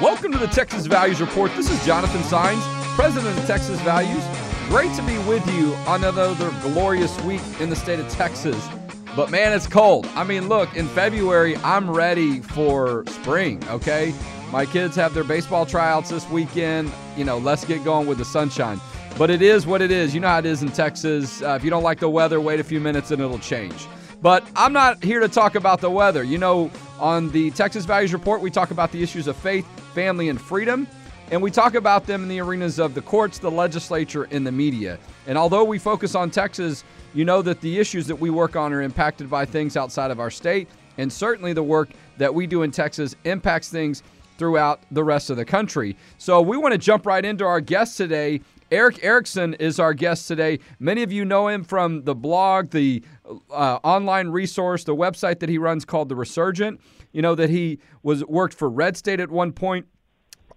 Welcome 0.00 0.30
to 0.32 0.38
the 0.38 0.46
Texas 0.52 0.86
Values 0.86 1.20
Report. 1.20 1.50
This 1.56 1.68
is 1.68 1.84
Jonathan 1.84 2.20
Saenz, 2.20 2.60
President 2.94 3.36
of 3.36 3.44
Texas 3.46 3.80
Values. 3.80 4.22
Great 4.68 4.94
to 4.94 5.02
be 5.02 5.18
with 5.28 5.44
you 5.54 5.74
on 5.86 6.04
another 6.04 6.50
glorious 6.62 7.20
week 7.22 7.40
in 7.58 7.70
the 7.70 7.76
state 7.76 7.98
of 7.98 8.08
Texas. 8.10 8.68
But 9.16 9.32
man, 9.32 9.52
it's 9.52 9.66
cold. 9.66 10.06
I 10.14 10.22
mean, 10.22 10.48
look, 10.48 10.76
in 10.76 10.86
February, 10.88 11.56
I'm 11.56 11.90
ready 11.90 12.40
for 12.40 13.02
spring, 13.08 13.66
okay? 13.68 14.14
My 14.52 14.64
kids 14.64 14.94
have 14.94 15.12
their 15.12 15.24
baseball 15.24 15.66
tryouts 15.66 16.10
this 16.10 16.28
weekend. 16.30 16.92
You 17.16 17.24
know, 17.24 17.38
let's 17.38 17.64
get 17.64 17.82
going 17.82 18.06
with 18.06 18.18
the 18.18 18.24
sunshine. 18.24 18.80
But 19.18 19.30
it 19.30 19.42
is 19.42 19.66
what 19.66 19.82
it 19.82 19.90
is. 19.90 20.14
You 20.14 20.20
know 20.20 20.28
how 20.28 20.38
it 20.38 20.46
is 20.46 20.62
in 20.62 20.68
Texas. 20.70 21.42
Uh, 21.42 21.56
if 21.58 21.64
you 21.64 21.70
don't 21.70 21.82
like 21.82 21.98
the 21.98 22.08
weather, 22.08 22.40
wait 22.40 22.60
a 22.60 22.64
few 22.64 22.78
minutes 22.78 23.10
and 23.10 23.20
it'll 23.20 23.40
change. 23.40 23.88
But 24.22 24.46
I'm 24.56 24.72
not 24.72 25.04
here 25.04 25.20
to 25.20 25.28
talk 25.28 25.54
about 25.54 25.80
the 25.80 25.90
weather. 25.90 26.24
You 26.24 26.38
know, 26.38 26.70
on 26.98 27.30
the 27.30 27.50
Texas 27.50 27.84
Values 27.84 28.12
Report, 28.12 28.40
we 28.40 28.50
talk 28.50 28.70
about 28.70 28.90
the 28.90 29.02
issues 29.02 29.26
of 29.26 29.36
faith, 29.36 29.66
family, 29.94 30.28
and 30.28 30.40
freedom. 30.40 30.86
And 31.30 31.42
we 31.42 31.50
talk 31.50 31.74
about 31.74 32.06
them 32.06 32.22
in 32.22 32.28
the 32.28 32.40
arenas 32.40 32.78
of 32.78 32.94
the 32.94 33.02
courts, 33.02 33.38
the 33.38 33.50
legislature, 33.50 34.28
and 34.30 34.46
the 34.46 34.52
media. 34.52 34.98
And 35.26 35.36
although 35.36 35.64
we 35.64 35.78
focus 35.78 36.14
on 36.14 36.30
Texas, 36.30 36.84
you 37.14 37.24
know 37.24 37.42
that 37.42 37.60
the 37.60 37.78
issues 37.78 38.06
that 38.06 38.16
we 38.16 38.30
work 38.30 38.56
on 38.56 38.72
are 38.72 38.80
impacted 38.80 39.28
by 39.28 39.44
things 39.44 39.76
outside 39.76 40.10
of 40.10 40.20
our 40.20 40.30
state. 40.30 40.68
And 40.98 41.12
certainly 41.12 41.52
the 41.52 41.62
work 41.62 41.90
that 42.16 42.32
we 42.32 42.46
do 42.46 42.62
in 42.62 42.70
Texas 42.70 43.16
impacts 43.24 43.68
things 43.68 44.02
throughout 44.38 44.80
the 44.90 45.04
rest 45.04 45.30
of 45.30 45.36
the 45.36 45.44
country. 45.44 45.96
So 46.18 46.40
we 46.40 46.56
want 46.56 46.72
to 46.72 46.78
jump 46.78 47.06
right 47.06 47.24
into 47.24 47.44
our 47.44 47.60
guest 47.60 47.96
today. 47.96 48.40
Erick 48.70 49.04
Erickson 49.04 49.54
is 49.54 49.78
our 49.78 49.94
guest 49.94 50.26
today. 50.26 50.58
Many 50.80 51.02
of 51.02 51.12
you 51.12 51.24
know 51.24 51.46
him 51.48 51.62
from 51.62 52.02
the 52.02 52.14
blog, 52.14 52.70
the 52.70 53.02
uh, 53.50 53.78
online 53.84 54.28
resource, 54.28 54.82
the 54.82 54.96
website 54.96 55.38
that 55.40 55.48
he 55.48 55.58
runs 55.58 55.84
called 55.84 56.08
The 56.08 56.16
Resurgent. 56.16 56.80
You 57.12 57.22
know 57.22 57.34
that 57.36 57.48
he 57.48 57.78
was 58.02 58.24
worked 58.24 58.54
for 58.54 58.68
Red 58.68 58.96
State 58.96 59.20
at 59.20 59.30
one 59.30 59.52
point. 59.52 59.86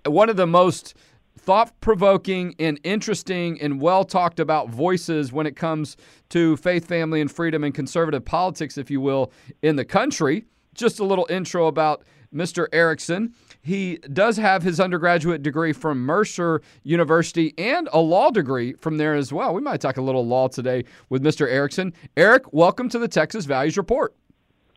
One 0.06 0.30
of 0.30 0.38
the 0.38 0.48
most 0.48 0.96
thought 1.38 1.80
provoking 1.82 2.56
and 2.60 2.80
interesting 2.84 3.62
and 3.62 3.80
well 3.80 4.04
talked 4.04 4.40
about 4.40 4.70
voices 4.70 5.32
when 5.32 5.46
it 5.46 5.56
comes 5.56 5.96
to 6.30 6.58
faith, 6.58 6.86
family, 6.86 7.22
and 7.22 7.32
freedom 7.32 7.64
and 7.64 7.74
conservative 7.74 8.26
politics, 8.26 8.78
if 8.78 8.92
you 8.92 9.00
will, 9.02 9.32
in 9.62 9.76
the 9.76 9.86
country. 9.86 10.46
Just 10.74 11.00
a 11.00 11.04
little 11.04 11.28
intro 11.30 11.68
about 11.68 12.04
Mr. 12.34 12.68
Erickson. 12.72 13.34
He 13.62 13.98
does 14.14 14.38
have 14.38 14.64
his 14.64 14.80
undergraduate 14.80 15.44
degree 15.44 15.74
from 15.74 16.06
Mercer 16.06 16.62
University 16.84 17.54
and 17.58 17.90
a 17.92 18.00
law 18.00 18.32
degree 18.32 18.74
from 18.74 18.98
there 18.98 19.16
as 19.16 19.34
well. 19.34 19.54
We 19.54 19.62
might 19.62 19.82
talk 19.82 19.98
a 19.98 20.02
little 20.02 20.26
law 20.26 20.48
today 20.48 20.86
with 21.10 21.22
Mr. 21.22 21.48
Erickson. 21.48 21.94
Erick, 22.16 22.54
welcome 22.54 22.88
to 22.90 23.00
the 23.00 23.08
Texas 23.08 23.46
Values 23.46 23.78
Report. 23.78 24.16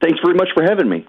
Thanks 0.00 0.18
very 0.22 0.34
much 0.34 0.48
for 0.52 0.64
having 0.64 0.88
me. 0.88 1.06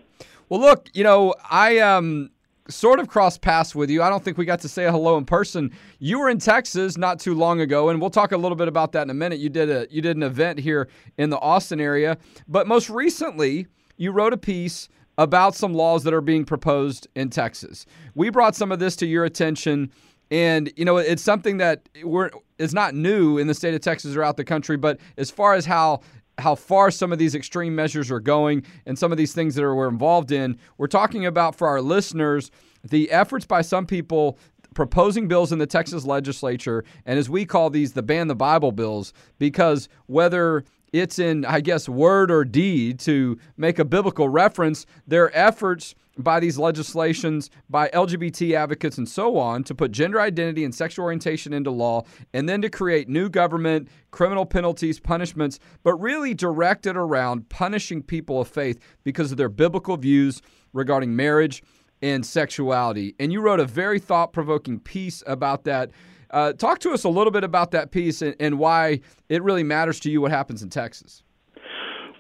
Well, 0.50 0.60
look, 0.60 0.90
you 0.94 1.04
know, 1.04 1.34
I 1.50 1.80
um 1.80 2.30
sort 2.70 3.00
of 3.00 3.08
crossed 3.08 3.42
paths 3.42 3.76
with 3.76 3.90
you. 3.90 4.02
I 4.02 4.10
don't 4.10 4.24
think 4.24 4.38
we 4.38 4.46
got 4.46 4.62
to 4.62 4.70
say 4.70 4.86
hello 4.86 5.18
in 5.18 5.26
person. 5.26 5.72
You 6.00 6.20
were 6.20 6.30
in 6.30 6.38
Texas 6.38 6.98
not 6.98 7.20
too 7.20 7.34
long 7.34 7.60
ago, 7.60 7.90
and 7.90 8.00
we'll 8.00 8.10
talk 8.10 8.32
a 8.32 8.38
little 8.38 8.56
bit 8.56 8.68
about 8.68 8.92
that 8.94 9.04
in 9.04 9.10
a 9.10 9.16
minute. 9.16 9.40
You 9.40 9.50
did 9.50 9.70
a 9.70 9.88
you 9.90 10.02
did 10.02 10.16
an 10.16 10.24
event 10.24 10.60
here 10.60 10.90
in 11.18 11.30
the 11.30 11.40
Austin 11.40 11.82
area, 11.82 12.18
but 12.48 12.68
most 12.68 12.90
recently 12.90 13.68
you 13.98 14.12
wrote 14.12 14.34
a 14.34 14.38
piece 14.38 14.90
about 15.18 15.56
some 15.56 15.74
laws 15.74 16.04
that 16.04 16.14
are 16.14 16.22
being 16.22 16.46
proposed 16.46 17.08
in 17.16 17.30
Texas. 17.30 17.86
We 18.16 18.30
brought 18.30 18.56
some 18.56 18.72
of 18.72 18.80
this 18.80 18.96
to 18.98 19.06
your 19.06 19.26
attention. 19.26 19.92
And 20.32 20.72
you 20.76 20.86
know, 20.86 20.98
it's 20.98 21.22
something 21.22 21.58
that 21.58 21.88
we're 22.04 22.32
it's 22.58 22.74
not 22.74 22.96
new 22.96 23.38
in 23.38 23.48
the 23.48 23.54
state 23.54 23.74
of 23.74 23.82
Texas 23.82 24.16
or 24.16 24.24
out 24.24 24.38
the 24.38 24.44
country, 24.44 24.78
but 24.78 25.00
as 25.18 25.30
far 25.30 25.54
as 25.54 25.66
how 25.66 26.02
how 26.40 26.56
far 26.56 26.90
some 26.90 27.12
of 27.14 27.20
these 27.20 27.36
extreme 27.36 27.76
measures 27.76 28.10
are 28.10 28.20
going 28.20 28.64
and 28.88 28.98
some 28.98 29.12
of 29.12 29.20
these 29.20 29.34
things 29.34 29.54
that 29.54 29.64
are, 29.64 29.76
we're 29.76 29.88
involved 29.88 30.32
in, 30.32 30.58
we're 30.80 30.88
talking 30.88 31.28
about 31.28 31.56
for 31.56 31.68
our 31.68 31.80
listeners 31.80 32.50
the 32.84 33.12
efforts 33.12 33.46
by 33.46 33.62
some 33.62 33.86
people 33.86 34.38
proposing 34.74 35.28
bills 35.28 35.52
in 35.52 35.60
the 35.60 35.68
Texas 35.68 36.06
legislature, 36.06 36.84
and 37.06 37.20
as 37.20 37.30
we 37.30 37.46
call 37.46 37.70
these, 37.70 37.94
the 37.94 38.02
ban 38.02 38.28
the 38.28 38.36
Bible 38.36 38.72
bills, 38.72 39.14
because 39.38 39.88
whether 40.08 40.64
it's 40.94 41.20
in, 41.20 41.44
I 41.44 41.60
guess, 41.60 41.90
word 41.90 42.32
or 42.32 42.46
deed 42.46 43.00
to 43.02 43.38
make 43.58 43.80
a 43.80 43.86
biblical 43.86 44.30
reference. 44.30 44.86
Their 45.08 45.36
efforts 45.36 45.96
by 46.18 46.40
these 46.40 46.60
legislations, 46.60 47.50
by 47.70 47.90
LGBT 47.90 48.54
advocates 48.54 49.00
and 49.00 49.10
so 49.10 49.38
on, 49.38 49.64
to 49.64 49.74
put 49.74 49.92
gender 49.92 50.22
identity 50.22 50.64
and 50.64 50.74
sexual 50.74 51.06
orientation 51.06 51.54
into 51.54 51.72
law, 51.72 52.04
and 52.34 52.48
then 52.48 52.62
to 52.62 52.70
create 52.70 53.10
new 53.10 53.30
government, 53.30 53.88
criminal 54.12 54.46
penalties, 54.46 55.00
punishments, 55.00 55.60
but 55.82 55.96
really 55.96 56.36
directed 56.36 56.96
around 56.96 57.50
punishing 57.50 58.04
people 58.04 58.40
of 58.40 58.48
faith 58.48 58.80
because 59.04 59.32
of 59.32 59.38
their 59.38 59.50
biblical 59.50 59.98
views 59.98 60.42
regarding 60.72 61.16
marriage 61.16 61.64
and 62.04 62.24
sexuality. 62.26 63.16
And 63.20 63.32
you 63.32 63.42
wrote 63.42 63.60
a 63.60 63.66
very 63.66 63.98
thought 63.98 64.34
provoking 64.34 64.80
piece 64.80 65.24
about 65.26 65.64
that. 65.64 65.90
Uh, 66.34 66.52
talk 66.52 66.80
to 66.80 66.92
us 66.92 67.04
a 67.04 67.10
little 67.10 67.30
bit 67.30 67.44
about 67.44 67.70
that 67.72 67.92
piece 67.92 68.24
and, 68.24 68.36
and 68.40 68.58
why 68.58 69.00
it 69.30 69.44
really 69.44 69.64
matters 69.64 70.00
to 70.00 70.10
you 70.10 70.20
what 70.20 70.32
happens 70.32 70.64
in 70.64 70.70
Texas. 70.70 71.22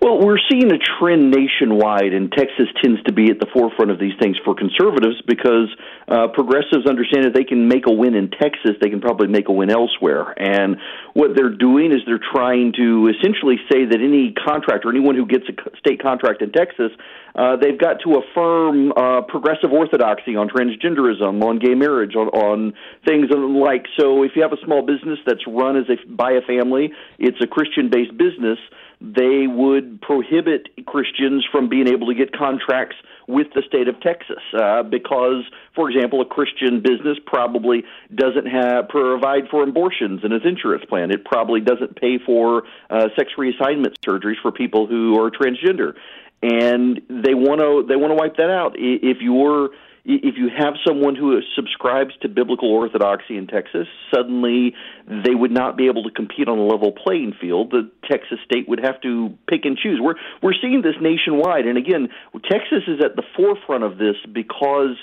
Well, 0.03 0.19
we're 0.19 0.37
seeing 0.51 0.69
a 0.69 0.77
trend 0.99 1.31
nationwide, 1.31 2.13
and 2.13 2.29
Texas 2.29 2.67
tends 2.83 3.01
to 3.03 3.13
be 3.13 3.31
at 3.31 3.39
the 3.39 3.47
forefront 3.53 3.89
of 3.89 3.99
these 3.99 4.11
things 4.21 4.35
for 4.43 4.53
conservatives 4.53 5.15
because 5.25 5.71
uh, 6.09 6.27
progressives 6.27 6.85
understand 6.85 7.23
that 7.23 7.33
they 7.33 7.45
can 7.45 7.69
make 7.69 7.87
a 7.87 7.93
win 7.93 8.13
in 8.13 8.29
Texas, 8.29 8.75
they 8.81 8.89
can 8.89 8.99
probably 8.99 9.27
make 9.27 9.47
a 9.47 9.53
win 9.53 9.71
elsewhere. 9.71 10.35
And 10.37 10.75
what 11.13 11.37
they're 11.37 11.55
doing 11.55 11.93
is 11.93 11.99
they're 12.05 12.19
trying 12.19 12.73
to 12.75 13.09
essentially 13.15 13.55
say 13.71 13.85
that 13.85 13.99
any 14.03 14.33
contractor, 14.33 14.89
anyone 14.89 15.15
who 15.15 15.25
gets 15.25 15.45
a 15.47 15.55
state 15.77 16.03
contract 16.03 16.41
in 16.41 16.51
Texas, 16.51 16.91
uh, 17.35 17.55
they've 17.57 17.79
got 17.79 17.97
to 18.05 18.21
affirm 18.21 18.91
uh, 18.91 19.21
progressive 19.21 19.71
orthodoxy 19.71 20.35
on 20.35 20.49
transgenderism, 20.49 21.43
on 21.43 21.59
gay 21.59 21.73
marriage, 21.73 22.15
on, 22.15 22.27
on 22.29 22.73
things 23.05 23.27
like. 23.31 23.85
So, 23.99 24.23
if 24.23 24.31
you 24.35 24.41
have 24.43 24.53
a 24.53 24.61
small 24.63 24.85
business 24.85 25.19
that's 25.25 25.45
run 25.47 25.77
as 25.77 25.85
a 25.89 25.95
by 26.07 26.33
a 26.33 26.41
family, 26.41 26.93
it's 27.17 27.41
a 27.41 27.47
Christian-based 27.47 28.17
business 28.17 28.59
they 29.03 29.47
would 29.47 30.01
prohibit 30.01 30.69
Christians 30.85 31.45
from 31.51 31.67
being 31.67 31.89
able 31.89 32.07
to 32.07 32.15
get 32.15 32.31
contracts 32.31 32.95
with 33.27 33.47
the 33.53 33.61
state 33.67 33.89
of 33.89 33.99
Texas 33.99 34.39
uh, 34.57 34.81
because, 34.83 35.43
for 35.75 35.89
example, 35.89 36.21
a 36.21 36.25
Christian 36.25 36.81
business 36.81 37.17
probably 37.25 37.83
doesn't 38.15 38.45
have 38.45 38.87
provide 38.87 39.49
for 39.51 39.63
abortions 39.63 40.21
in 40.23 40.31
its 40.31 40.45
insurance 40.45 40.85
plan. 40.85 41.11
It 41.11 41.25
probably 41.25 41.59
doesn't 41.59 41.99
pay 41.99 42.17
for 42.25 42.63
uh, 42.89 43.09
sex 43.17 43.31
reassignment 43.37 43.95
surgeries 44.05 44.41
for 44.41 44.53
people 44.53 44.87
who 44.87 45.19
are 45.21 45.29
transgender, 45.29 45.95
and 46.43 46.99
they 47.07 47.33
want 47.33 47.61
to 47.61 47.87
they 47.87 47.95
want 47.95 48.11
to 48.11 48.15
wipe 48.15 48.35
that 48.35 48.51
out. 48.51 48.73
If 48.75 49.17
you're 49.21 49.69
if 50.05 50.35
you 50.35 50.49
have 50.49 50.73
someone 50.85 51.15
who 51.15 51.39
subscribes 51.55 52.11
to 52.21 52.27
biblical 52.27 52.69
orthodoxy 52.69 53.37
in 53.37 53.47
Texas, 53.47 53.87
suddenly 54.13 54.75
they 55.07 55.33
would 55.33 55.51
not 55.51 55.77
be 55.77 55.87
able 55.87 56.03
to 56.03 56.11
compete 56.11 56.49
on 56.49 56.59
a 56.59 56.65
level 56.65 56.91
playing 56.91 57.33
field. 57.39 57.71
The 57.71 57.89
Texas 58.11 58.39
state 58.43 58.67
would 58.67 58.83
have 58.83 58.99
to 59.01 59.31
pick 59.47 59.63
and 59.63 59.77
choose. 59.77 59.99
We're 60.01 60.15
we're 60.41 60.59
seeing 60.61 60.81
this 60.81 60.95
nationwide, 60.99 61.65
and 61.65 61.77
again, 61.77 62.09
Texas 62.51 62.83
is 62.87 62.99
at 62.99 63.15
the 63.15 63.23
forefront 63.37 63.85
of 63.85 63.97
this 63.97 64.17
because 64.29 64.97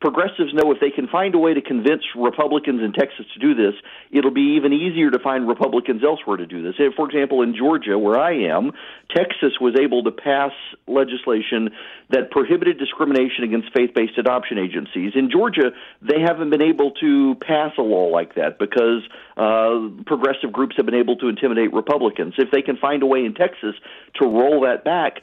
progressives 0.00 0.52
know 0.52 0.70
if 0.70 0.80
they 0.80 0.90
can 0.90 1.08
find 1.08 1.34
a 1.34 1.38
way 1.38 1.54
to 1.54 1.62
convince 1.62 2.02
Republicans 2.14 2.82
in 2.82 2.92
Texas 2.92 3.26
to 3.32 3.40
do 3.40 3.54
this, 3.54 3.74
it'll 4.10 4.30
be 4.30 4.56
even 4.56 4.72
easier 4.72 5.10
to 5.10 5.18
find 5.18 5.48
Republicans 5.48 6.02
elsewhere 6.04 6.36
to 6.36 6.46
do 6.46 6.62
this. 6.62 6.74
For 6.94 7.06
example, 7.06 7.42
in 7.42 7.56
Georgia, 7.56 7.98
where 7.98 8.18
I 8.18 8.32
am, 8.48 8.72
Texas 9.14 9.52
was 9.60 9.74
able 9.80 10.04
to 10.04 10.10
pass 10.10 10.52
legislation 10.86 11.70
that 12.10 12.30
prohibited 12.30 12.78
discrimination 12.78 13.44
against 13.44 13.72
faith 13.72 13.94
based 13.94 14.18
adoption 14.18 14.58
agencies. 14.58 15.12
In 15.14 15.30
Georgia, 15.30 15.70
they 16.02 16.20
haven't 16.20 16.50
been 16.50 16.62
able 16.62 16.90
to 17.00 17.36
pass 17.36 17.72
a 17.78 17.82
law 17.82 18.06
like 18.08 18.34
that 18.34 18.58
because 18.58 19.02
uh, 19.36 19.88
progressive 20.04 20.52
groups 20.52 20.76
have 20.76 20.84
been 20.84 20.94
able 20.94 21.16
to 21.16 21.28
intimidate 21.28 21.72
Republicans. 21.72 22.34
If 22.36 22.50
they 22.50 22.62
can 22.62 22.76
find 22.76 23.02
a 23.02 23.06
way 23.06 23.24
in 23.24 23.34
Texas 23.34 23.74
to 24.16 24.26
roll 24.26 24.60
that 24.62 24.84
back, 24.84 25.22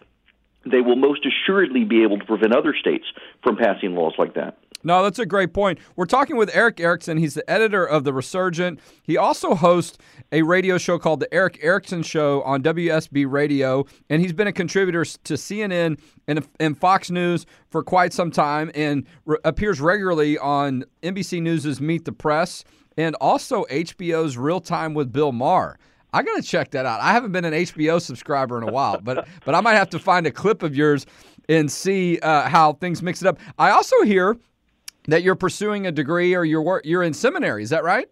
they 0.65 0.81
will 0.81 0.95
most 0.95 1.25
assuredly 1.25 1.83
be 1.83 2.03
able 2.03 2.17
to 2.19 2.25
prevent 2.25 2.55
other 2.55 2.75
states 2.75 3.05
from 3.43 3.57
passing 3.57 3.95
laws 3.95 4.13
like 4.17 4.35
that. 4.35 4.57
No, 4.83 5.03
that's 5.03 5.19
a 5.19 5.25
great 5.25 5.53
point. 5.53 5.79
We're 5.95 6.05
talking 6.05 6.37
with 6.37 6.49
Erick 6.55 6.79
Erickson. 6.79 7.17
He's 7.17 7.35
the 7.35 7.47
editor 7.49 7.85
of 7.85 8.03
The 8.03 8.13
Resurgent. 8.13 8.79
He 9.03 9.15
also 9.15 9.53
hosts 9.53 9.97
a 10.31 10.41
radio 10.41 10.77
show 10.77 10.97
called 10.97 11.19
The 11.19 11.31
Erick 11.33 11.59
Erickson 11.61 12.01
Show 12.01 12.41
on 12.43 12.63
WSB 12.63 13.29
Radio, 13.29 13.85
and 14.09 14.21
he's 14.21 14.33
been 14.33 14.47
a 14.47 14.53
contributor 14.53 15.05
to 15.05 15.33
CNN 15.35 15.99
and, 16.27 16.47
and 16.59 16.77
Fox 16.77 17.11
News 17.11 17.45
for 17.69 17.83
quite 17.83 18.13
some 18.13 18.31
time 18.31 18.71
and 18.73 19.05
re- 19.25 19.37
appears 19.43 19.79
regularly 19.79 20.37
on 20.37 20.83
NBC 21.03 21.41
News' 21.41 21.79
Meet 21.79 22.05
the 22.05 22.11
Press 22.11 22.63
and 22.97 23.15
also 23.15 23.65
HBO's 23.65 24.37
Real 24.37 24.59
Time 24.59 24.93
with 24.93 25.11
Bill 25.11 25.31
Maher. 25.31 25.77
I 26.13 26.23
gotta 26.23 26.41
check 26.41 26.71
that 26.71 26.85
out. 26.85 26.99
I 27.01 27.13
haven't 27.13 27.31
been 27.31 27.45
an 27.45 27.53
HBO 27.53 28.01
subscriber 28.01 28.57
in 28.57 28.67
a 28.67 28.71
while, 28.71 28.99
but 29.01 29.27
but 29.45 29.55
I 29.55 29.61
might 29.61 29.75
have 29.75 29.89
to 29.91 29.99
find 29.99 30.27
a 30.27 30.31
clip 30.31 30.61
of 30.63 30.75
yours 30.75 31.05
and 31.47 31.71
see 31.71 32.19
uh, 32.19 32.49
how 32.49 32.73
things 32.73 33.01
mix 33.01 33.21
it 33.21 33.27
up. 33.27 33.39
I 33.57 33.71
also 33.71 34.01
hear 34.03 34.37
that 35.07 35.23
you're 35.23 35.35
pursuing 35.35 35.87
a 35.87 35.91
degree 35.91 36.35
or 36.35 36.43
you're 36.43 36.81
you're 36.83 37.03
in 37.03 37.13
seminary. 37.13 37.63
Is 37.63 37.69
that 37.69 37.83
right? 37.83 38.07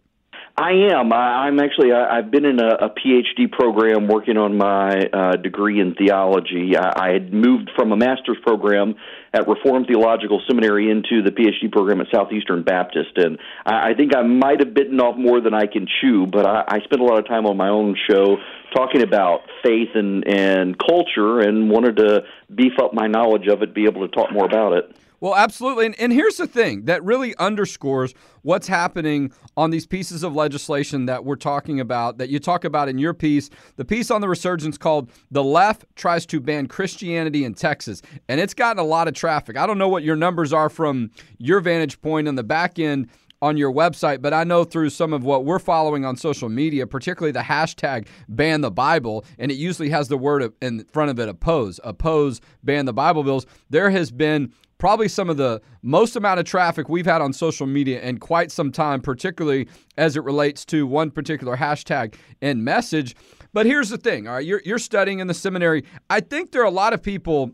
I 0.60 0.72
am. 0.92 1.14
I, 1.14 1.48
I'm 1.48 1.58
actually. 1.62 1.94
I, 1.94 2.18
I've 2.18 2.32
been 2.32 2.44
in 2.44 2.60
a, 2.60 2.68
a 2.68 2.90
PhD 2.90 3.50
program 3.50 4.10
working 4.10 4.36
on 4.36 4.58
my 4.58 5.06
uh, 5.06 5.38
degree 5.38 5.80
in 5.80 5.96
theology. 5.96 6.76
I, 6.76 7.08
I 7.08 7.14
had 7.14 7.32
moved 7.34 7.72
from 7.78 7.94
a 7.94 7.96
master's 7.96 8.36
program 8.44 8.96
at 9.34 9.48
Reformed 9.48 9.88
Theological 9.88 10.42
Seminary 10.46 10.92
into 10.92 11.24
the 11.24 11.32
PhD 11.32 11.72
program 11.72 12.02
at 12.02 12.08
Southeastern 12.14 12.64
Baptist, 12.64 13.12
and 13.16 13.40
I, 13.66 13.92
I 13.92 13.94
think 13.94 14.14
I 14.14 14.24
might 14.24 14.60
have 14.60 14.74
bitten 14.74 15.00
off 15.00 15.18
more 15.18 15.40
than 15.40 15.54
I 15.54 15.66
can 15.66 15.88
chew. 16.02 16.28
But 16.28 16.46
I, 16.46 16.66
I 16.68 16.80
spent 16.82 17.02
a 17.02 17.06
lot 17.06 17.20
of 17.20 17.26
time 17.26 17.46
on 17.46 17.56
my 17.56 17.70
own 17.70 17.96
show 18.10 18.36
talking 18.76 19.02
about 19.02 19.44
faith 19.64 19.96
and 19.96 20.28
and 20.28 20.78
culture, 20.78 21.40
and 21.40 21.70
wanted 21.70 21.96
to 21.98 22.24
beef 22.54 22.74
up 22.84 22.94
my 22.94 23.08
knowledge 23.08 23.48
of 23.48 23.64
it, 23.64 23.74
be 23.74 23.86
able 23.86 24.06
to 24.06 24.14
talk 24.14 24.34
more 24.34 24.46
about 24.46 24.74
it. 24.74 24.94
Well, 25.22 25.36
absolutely. 25.36 25.88
And, 25.88 26.00
and, 26.00 26.14
here's 26.14 26.38
the 26.38 26.48
thing 26.48 26.86
that 26.86 27.04
really 27.04 27.36
underscores 27.38 28.14
what's 28.42 28.68
happening 28.68 29.32
on 29.58 29.70
these 29.70 29.86
pieces 29.86 30.24
of 30.24 30.36
legislation 30.36 31.08
that 31.08 31.26
we're 31.26 31.36
talking 31.36 31.80
about, 31.80 32.18
that 32.20 32.30
you 32.30 32.40
talk 32.40 32.64
about 32.64 32.88
in 32.88 32.98
your 32.98 33.14
piece. 33.14 33.50
The 33.76 33.86
piece 33.86 34.12
on 34.12 34.22
the 34.22 34.30
resurgence 34.30 34.78
called 34.78 35.12
The 35.32 35.44
Left 35.44 35.86
Tries 35.96 36.26
to 36.28 36.40
Ban 36.40 36.68
Christianity 36.68 37.44
in 37.44 37.54
Texas. 37.54 38.02
And 38.30 38.40
it's 38.40 38.54
gotten 38.54 38.80
a 38.80 38.88
lot 38.88 39.08
of 39.08 39.14
traffic. 39.14 39.58
I 39.58 39.68
don't 39.68 39.78
know 39.78 39.90
what 39.90 40.04
your 40.04 40.16
numbers 40.16 40.54
are 40.54 40.70
from 40.70 41.12
your 41.38 41.60
vantage 41.60 42.02
point 42.02 42.28
on 42.28 42.36
the 42.36 42.44
back 42.44 42.80
end 42.80 43.10
on 43.42 43.58
your 43.58 43.72
website, 43.72 44.22
but 44.22 44.34
I 44.34 44.44
know 44.44 44.64
through 44.64 44.90
some 44.90 45.14
of 45.14 45.24
what 45.24 45.46
we're 45.46 45.60
following 45.60 46.04
on 46.04 46.18
social 46.18 46.50
media, 46.50 46.86
particularly 46.86 47.32
the 47.32 47.40
hashtag 47.40 48.08
ban 48.28 48.62
the 48.62 48.72
Bible, 48.72 49.24
and 49.38 49.52
it 49.52 49.56
usually 49.56 49.90
has 49.90 50.10
the 50.10 50.18
word 50.18 50.52
in 50.62 50.84
front 50.86 51.10
of 51.10 51.20
it 51.20 51.30
oppose, 51.30 51.80
oppose, 51.84 52.42
ban 52.64 52.86
the 52.86 52.94
Bible 52.94 53.24
bills. 53.24 53.46
There 53.70 53.90
has 53.92 54.12
been 54.12 54.54
probably 54.80 55.08
some 55.08 55.30
of 55.30 55.38
the 55.38 55.62
most 55.84 56.16
amount 56.16 56.40
of 56.40 56.46
traffic 56.48 56.90
we've 56.90 57.06
had 57.06 57.22
on 57.22 57.32
social 57.32 57.68
media 57.68 58.02
in 58.02 58.18
quite 58.18 58.52
some 58.52 58.72
time, 58.72 59.02
particularly 59.02 59.68
as 59.98 60.18
it 60.18 60.24
relates 60.24 60.66
to 60.66 60.88
one 60.88 61.12
particular 61.12 61.56
hashtag 61.58 62.16
and 62.42 62.64
message. 62.66 63.16
But 63.54 63.68
here's 63.68 63.90
the 63.90 63.98
thing, 63.98 64.28
all 64.28 64.36
right, 64.36 64.46
you're, 64.46 64.62
you're 64.66 64.80
studying 64.80 65.20
in 65.20 65.28
the 65.28 65.34
seminary. 65.34 65.84
I 66.10 66.22
think 66.22 66.52
there 66.52 66.62
are 66.62 66.66
a 66.66 66.72
lot 66.72 66.94
of 66.94 67.04
people 67.04 67.52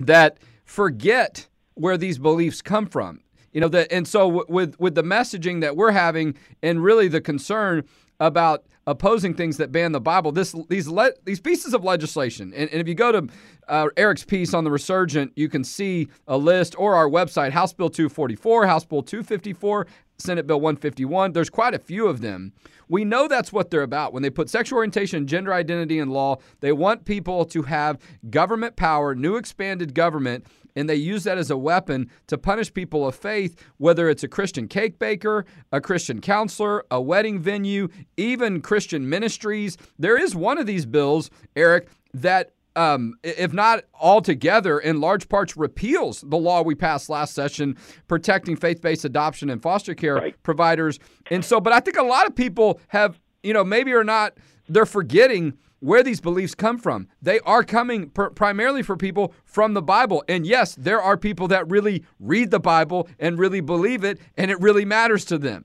that 0.00 0.38
forget 0.64 1.48
where 1.74 1.98
these 1.98 2.18
beliefs 2.18 2.62
come 2.62 2.86
from. 2.86 3.20
You 3.52 3.60
know 3.60 3.68
that, 3.68 3.92
and 3.92 4.08
so 4.08 4.44
with 4.48 4.80
with 4.80 4.94
the 4.94 5.02
messaging 5.02 5.60
that 5.60 5.76
we're 5.76 5.90
having, 5.90 6.36
and 6.62 6.82
really 6.82 7.06
the 7.08 7.20
concern 7.20 7.84
about 8.18 8.64
opposing 8.86 9.34
things 9.34 9.56
that 9.58 9.72
ban 9.72 9.92
the 9.92 10.00
Bible. 10.00 10.32
This 10.32 10.54
these 10.68 10.88
le- 10.88 11.12
these 11.24 11.40
pieces 11.40 11.74
of 11.74 11.84
legislation, 11.84 12.52
and, 12.54 12.70
and 12.70 12.80
if 12.80 12.88
you 12.88 12.94
go 12.94 13.12
to 13.12 13.28
uh, 13.68 13.88
Erick's 13.96 14.24
piece 14.24 14.54
on 14.54 14.64
the 14.64 14.70
Resurgent, 14.70 15.32
you 15.36 15.48
can 15.48 15.64
see 15.64 16.08
a 16.26 16.36
list 16.36 16.74
or 16.78 16.94
our 16.94 17.08
website, 17.08 17.50
House 17.52 17.72
Bill 17.72 17.90
244, 17.90 18.66
House 18.66 18.84
Bill 18.84 19.02
254, 19.02 19.86
Senate 20.18 20.46
Bill 20.46 20.60
151. 20.60 21.32
There's 21.32 21.50
quite 21.50 21.74
a 21.74 21.78
few 21.78 22.06
of 22.06 22.20
them. 22.20 22.52
We 22.88 23.04
know 23.04 23.26
that's 23.26 23.52
what 23.52 23.70
they're 23.70 23.82
about. 23.82 24.12
When 24.12 24.22
they 24.22 24.30
put 24.30 24.50
sexual 24.50 24.76
orientation 24.76 25.18
and 25.18 25.28
gender 25.28 25.54
identity 25.54 25.98
in 25.98 26.10
law, 26.10 26.38
they 26.60 26.72
want 26.72 27.04
people 27.04 27.44
to 27.46 27.62
have 27.62 27.98
government 28.28 28.76
power, 28.76 29.14
new 29.14 29.36
expanded 29.36 29.94
government 29.94 30.46
and 30.76 30.88
they 30.88 30.94
use 30.96 31.24
that 31.24 31.38
as 31.38 31.50
a 31.50 31.56
weapon 31.56 32.10
to 32.26 32.38
punish 32.38 32.72
people 32.72 33.06
of 33.06 33.14
faith, 33.14 33.62
whether 33.78 34.08
it's 34.08 34.22
a 34.22 34.28
Christian 34.28 34.68
cake 34.68 34.98
baker, 34.98 35.44
a 35.70 35.80
Christian 35.80 36.20
counselor, 36.20 36.84
a 36.90 37.00
wedding 37.00 37.40
venue, 37.40 37.88
even 38.16 38.60
Christian 38.60 39.08
ministries. 39.08 39.76
There 39.98 40.18
is 40.18 40.34
one 40.34 40.58
of 40.58 40.66
these 40.66 40.86
bills, 40.86 41.30
Erick, 41.56 41.88
that 42.14 42.52
um, 42.74 43.14
if 43.22 43.52
not 43.52 43.84
altogether, 44.00 44.78
in 44.78 45.00
large 45.00 45.28
parts 45.28 45.56
repeals 45.56 46.22
the 46.22 46.38
law 46.38 46.62
we 46.62 46.74
passed 46.74 47.10
last 47.10 47.34
session 47.34 47.76
protecting 48.08 48.56
faith 48.56 48.80
based 48.80 49.04
adoption 49.04 49.50
and 49.50 49.62
foster 49.62 49.94
care 49.94 50.14
right. 50.14 50.42
providers. 50.42 50.98
And 51.30 51.44
so, 51.44 51.60
but 51.60 51.72
I 51.72 51.80
think 51.80 51.98
a 51.98 52.02
lot 52.02 52.26
of 52.26 52.34
people 52.34 52.80
have, 52.88 53.20
you 53.42 53.52
know, 53.52 53.64
maybe 53.64 53.92
are 53.92 54.04
not, 54.04 54.38
they're 54.68 54.86
forgetting 54.86 55.58
where 55.82 56.04
these 56.04 56.20
beliefs 56.20 56.54
come 56.54 56.78
from. 56.78 57.08
They 57.20 57.40
are 57.40 57.64
coming 57.64 58.08
primarily 58.10 58.84
for 58.84 58.96
people 58.96 59.34
from 59.44 59.74
the 59.74 59.82
Bible. 59.82 60.22
And 60.28 60.46
yes, 60.46 60.76
there 60.76 61.02
are 61.02 61.16
people 61.16 61.48
that 61.48 61.68
really 61.68 62.04
read 62.20 62.52
the 62.52 62.60
Bible 62.60 63.08
and 63.18 63.36
really 63.36 63.60
believe 63.60 64.04
it, 64.04 64.20
and 64.36 64.50
it 64.50 64.60
really 64.60 64.84
matters 64.84 65.24
to 65.26 65.38
them. 65.38 65.64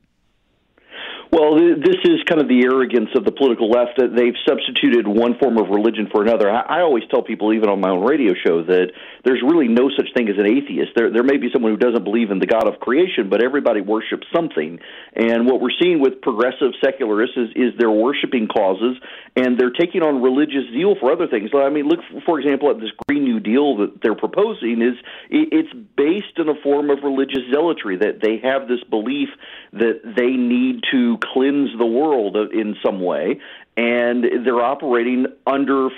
Well, 1.29 1.59
this 1.59 1.99
is 2.07 2.23
kind 2.23 2.39
of 2.39 2.47
the 2.47 2.63
arrogance 2.63 3.09
of 3.15 3.25
the 3.25 3.35
political 3.35 3.69
left 3.69 3.99
that 3.99 4.15
they've 4.15 4.37
substituted 4.47 5.07
one 5.07 5.35
form 5.37 5.57
of 5.59 5.67
religion 5.67 6.07
for 6.09 6.23
another. 6.23 6.49
I, 6.49 6.79
always 6.79 7.03
tell 7.11 7.21
people, 7.21 7.51
even 7.51 7.67
on 7.67 7.81
my 7.81 7.89
own 7.89 8.05
radio 8.05 8.31
show, 8.31 8.63
that 8.63 8.95
there's 9.25 9.43
really 9.43 9.67
no 9.67 9.91
such 9.91 10.07
thing 10.15 10.29
as 10.29 10.39
an 10.39 10.47
atheist. 10.47 10.95
There, 10.95 11.11
there 11.11 11.27
may 11.27 11.35
be 11.35 11.51
someone 11.51 11.75
who 11.75 11.77
doesn't 11.77 12.05
believe 12.05 12.31
in 12.31 12.39
the 12.39 12.47
God 12.47 12.67
of 12.71 12.79
creation, 12.79 13.27
but 13.29 13.43
everybody 13.43 13.81
worships 13.81 14.25
something. 14.33 14.79
And 15.15 15.45
what 15.45 15.59
we're 15.59 15.75
seeing 15.75 15.99
with 15.99 16.21
progressive 16.23 16.71
secularists 16.79 17.35
is, 17.35 17.49
is 17.55 17.69
they're 17.77 17.91
worshiping 17.91 18.47
causes 18.47 18.95
and 19.35 19.59
they're 19.59 19.75
taking 19.75 20.03
on 20.03 20.23
religious 20.23 20.63
zeal 20.71 20.95
for 20.95 21.11
other 21.11 21.27
things. 21.27 21.51
I 21.53 21.69
mean, 21.69 21.91
look, 21.91 21.99
for 22.25 22.39
example, 22.39 22.71
at 22.71 22.79
this 22.79 22.91
Green 23.05 23.25
New 23.25 23.39
Deal 23.39 23.83
that 23.83 23.99
they're 24.01 24.15
proposing 24.15 24.79
is 24.79 24.95
it's 25.29 25.73
based 25.97 26.37
in 26.37 26.47
a 26.47 26.53
form 26.61 26.89
of 26.89 26.99
religious 27.03 27.41
zealotry 27.51 27.97
that 27.97 28.21
they 28.21 28.37
have 28.37 28.67
this 28.67 28.83
belief 28.89 29.29
that 29.73 29.99
they 30.15 30.31
need 30.31 30.81
to 30.91 31.17
cleanse 31.33 31.71
the 31.77 31.85
world 31.85 32.37
in 32.53 32.75
some 32.85 33.01
way, 33.01 33.39
and 33.75 34.23
they're 34.45 34.61
operating 34.61 35.25
under 35.45 35.89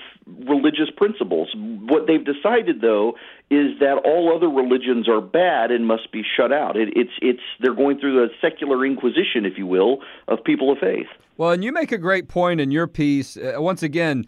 religious 0.47 0.89
principles. 0.95 1.49
What 1.55 2.07
they've 2.07 2.23
decided, 2.23 2.81
though, 2.81 3.15
is 3.51 3.79
that 3.79 4.01
all 4.05 4.33
other 4.35 4.47
religions 4.47 5.09
are 5.09 5.21
bad 5.21 5.71
and 5.71 5.85
must 5.85 6.11
be 6.11 6.23
shut 6.37 6.53
out. 6.53 6.77
It, 6.77 6.89
it's 6.95 7.11
it's 7.21 7.41
they're 7.59 7.75
going 7.75 7.99
through 7.99 8.23
a 8.23 8.27
secular 8.41 8.85
inquisition, 8.85 9.45
if 9.45 9.57
you 9.57 9.67
will, 9.67 9.99
of 10.27 10.43
people 10.43 10.71
of 10.71 10.77
faith. 10.79 11.07
Well, 11.37 11.51
and 11.51 11.63
you 11.63 11.71
make 11.71 11.91
a 11.91 11.97
great 11.97 12.27
point 12.27 12.61
in 12.61 12.71
your 12.71 12.87
piece. 12.87 13.37
Uh, 13.37 13.53
once 13.57 13.83
again. 13.83 14.25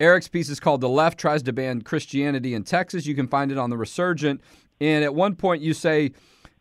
Erick's 0.00 0.26
piece 0.26 0.48
is 0.48 0.58
called 0.58 0.80
The 0.80 0.88
Left 0.88 1.16
Tries 1.20 1.44
to 1.44 1.52
Ban 1.52 1.82
Christianity 1.82 2.52
in 2.52 2.64
Texas. 2.64 3.06
You 3.06 3.14
can 3.14 3.28
find 3.28 3.52
it 3.52 3.58
on 3.58 3.70
The 3.70 3.76
Resurgent. 3.76 4.40
And 4.84 5.02
at 5.02 5.14
one 5.14 5.34
point, 5.34 5.62
you 5.62 5.72
say 5.72 6.12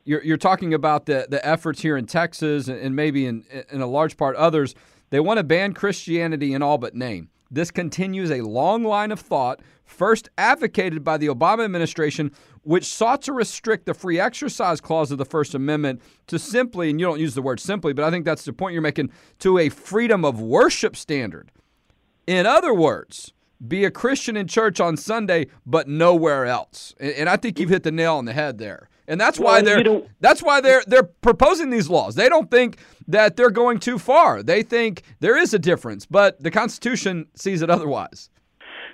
you're, 0.06 0.24
you're 0.24 0.38
talking 0.38 0.74
about 0.74 1.08
the, 1.08 1.28
the 1.30 1.46
efforts 1.46 1.82
here 1.82 1.98
in 1.98 2.06
Texas 2.06 2.70
and 2.70 2.96
maybe 2.96 3.26
in, 3.26 3.44
in 3.70 3.82
a 3.82 3.86
large 3.86 4.16
part 4.16 4.38
others. 4.38 4.76
They 5.10 5.20
want 5.20 5.40
to 5.40 5.44
ban 5.44 5.74
Christianity 5.74 6.54
in 6.54 6.62
all 6.62 6.78
but 6.78 6.96
name. 6.96 7.30
This 7.52 7.70
continues 7.70 8.32
a 8.32 8.42
long 8.42 8.86
line 8.86 9.12
of 9.12 9.20
thought, 9.20 9.60
first 9.84 10.30
advocated 10.38 11.04
by 11.04 11.18
the 11.18 11.28
Obama 11.28 11.66
administration, 11.66 12.32
which 12.62 12.86
sought 12.86 13.22
to 13.24 13.34
restrict 13.34 13.86
the 13.86 13.94
free 13.94 14.22
exercise 14.22 14.80
clause 14.80 15.12
of 15.12 15.18
the 15.18 15.26
First 15.26 15.54
Amendment 15.54 16.02
to 16.28 16.40
simply, 16.40 16.90
and 16.90 17.02
you 17.02 17.06
don't 17.06 17.20
use 17.20 17.36
the 17.36 17.42
word 17.42 17.60
simply, 17.60 17.92
but 17.92 18.06
I 18.06 18.10
think 18.10 18.24
that's 18.24 18.46
the 18.46 18.54
point 18.54 18.72
you're 18.72 18.82
making, 18.82 19.12
to 19.40 19.60
a 19.60 19.68
freedom 19.68 20.24
of 20.24 20.40
worship 20.40 20.96
standard. 20.96 21.52
In 22.26 22.46
other 22.46 22.74
words, 22.74 23.34
be 23.68 23.86
a 23.86 23.92
Christian 23.92 24.36
in 24.38 24.48
church 24.48 24.80
on 24.80 24.98
Sunday, 24.98 25.48
but 25.66 25.88
nowhere 25.88 26.46
else. 26.46 26.94
And, 27.00 27.30
I 27.30 27.38
think 27.38 27.60
you've 27.60 27.70
hit 27.70 27.84
the 27.84 27.92
nail 27.92 28.16
on 28.16 28.26
the 28.26 28.34
head 28.34 28.58
there. 28.58 28.90
And 29.08 29.20
that's 29.20 29.40
well, 29.40 29.54
why 29.54 29.62
they're 29.62 30.02
that's 30.22 30.42
why 30.42 30.62
they're 30.62 30.82
they're 30.88 31.04
proposing 31.04 31.70
these 31.70 31.90
laws. 31.90 32.16
They 32.16 32.30
don't 32.30 32.50
think 32.50 32.78
that 33.08 33.36
they're 33.36 33.50
going 33.50 33.80
too 33.80 34.00
far. 34.00 34.42
They 34.42 34.64
think 34.64 35.04
there 35.20 35.38
is 35.38 35.54
a 35.54 35.60
difference, 35.60 36.06
but 36.06 36.42
the 36.42 36.52
Constitution 36.52 37.28
sees 37.36 37.62
it 37.62 37.70
otherwise. 37.70 38.30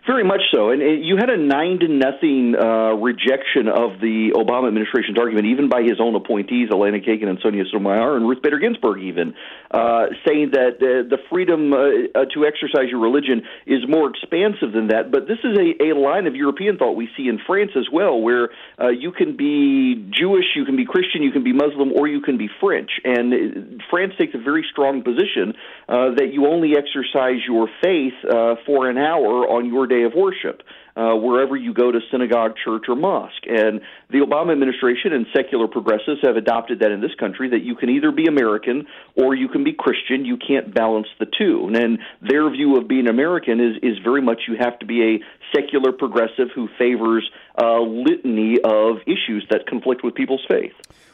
Very 0.07 0.23
much 0.23 0.41
so, 0.51 0.71
and 0.71 0.81
you 1.05 1.17
had 1.17 1.29
a 1.29 1.38
nine 1.38 1.77
to 1.81 1.88
nothing 1.88 2.55
uh, 2.55 2.95
rejection 2.95 3.67
of 3.67 3.99
the 4.01 4.31
Obama 4.33 4.67
administration's 4.67 5.19
argument, 5.19 5.45
even 5.45 5.69
by 5.69 5.83
his 5.83 5.99
own 5.99 6.15
appointees, 6.15 6.69
Elena 6.71 6.97
Kagan 6.99 7.27
and 7.27 7.38
Sonia 7.43 7.63
Sotomayor, 7.65 8.15
and 8.15 8.27
Ruth 8.27 8.41
Bader 8.41 8.57
Ginsburg, 8.57 9.01
even 9.03 9.35
uh, 9.71 10.07
saying 10.27 10.51
that 10.53 10.81
uh, 10.81 11.07
the 11.07 11.17
freedom 11.29 11.73
uh, 11.73 11.77
uh, 11.77 12.25
to 12.33 12.45
exercise 12.45 12.89
your 12.89 12.99
religion 12.99 13.43
is 13.67 13.88
more 13.88 14.09
expansive 14.09 14.73
than 14.73 14.88
that. 14.88 15.11
But 15.11 15.27
this 15.27 15.38
is 15.43 15.57
a, 15.57 15.91
a 15.91 15.95
line 15.95 16.25
of 16.27 16.35
European 16.35 16.77
thought 16.77 16.93
we 16.93 17.09
see 17.15 17.27
in 17.27 17.39
France 17.45 17.71
as 17.77 17.88
well, 17.91 18.19
where 18.19 18.49
uh, 18.81 18.89
you 18.89 19.11
can 19.11 19.38
be 19.38 20.09
Jewish, 20.09 20.45
you 20.55 20.65
can 20.65 20.75
be 20.75 20.85
Christian, 20.85 21.21
you 21.21 21.31
can 21.31 21.43
be 21.43 21.53
Muslim, 21.53 21.91
or 21.93 22.07
you 22.07 22.21
can 22.21 22.38
be 22.38 22.49
French. 22.59 22.91
And 23.03 23.81
France 23.89 24.13
takes 24.17 24.33
a 24.33 24.39
very 24.39 24.65
strong 24.71 25.03
position 25.03 25.53
that 25.88 26.29
you 26.33 26.47
only 26.47 26.73
exercise 26.75 27.39
your 27.47 27.67
faith 27.83 28.13
for 28.65 28.89
an 28.89 28.97
hour 28.97 29.47
on 29.47 29.67
your 29.67 29.88
day 29.88 30.03
of 30.03 30.13
worship. 30.15 30.63
Uh, 31.00 31.15
wherever 31.15 31.56
you 31.56 31.74
go 31.74 31.94
to 31.94 32.00
synagogue, 32.12 32.56
church, 32.62 32.84
or 32.89 32.96
mosque. 32.96 33.46
And 33.48 33.79
the 34.10 34.18
Obama 34.18 34.51
administration 34.51 35.13
and 35.13 35.25
secular 35.34 35.65
progressives 35.65 36.20
have 36.24 36.36
adopted 36.36 36.82
that 36.82 36.91
in 36.91 37.00
this 37.00 37.15
country 37.18 37.48
that 37.51 37.63
you 37.63 37.74
can 37.75 37.89
either 37.89 38.12
be 38.12 38.25
American 38.25 38.86
or 39.15 39.34
you 39.34 39.48
can 39.48 39.63
be 39.63 39.72
Christian. 39.72 40.25
You 40.25 40.36
can't 40.36 40.74
balance 40.74 41.08
the 41.18 41.25
two. 41.25 41.72
And 41.74 42.00
their 42.22 42.50
view 42.50 42.75
of 42.75 42.89
being 42.89 43.08
American 43.08 43.62
is, 43.62 43.77
is 43.82 43.98
very 44.03 44.22
much 44.22 44.41
you 44.50 44.58
have 44.60 44.77
to 44.79 44.86
be 44.86 45.15
a 45.15 45.56
secular 45.56 45.94
progressive 45.94 46.50
who 46.53 46.68
favors 46.77 47.29
a 47.56 47.79
litany 47.79 48.58
of 48.62 48.98
issues 49.08 49.48
that 49.51 49.68
conflict 49.70 50.03
with 50.03 50.15
people's 50.15 50.44
faith. 50.50 50.74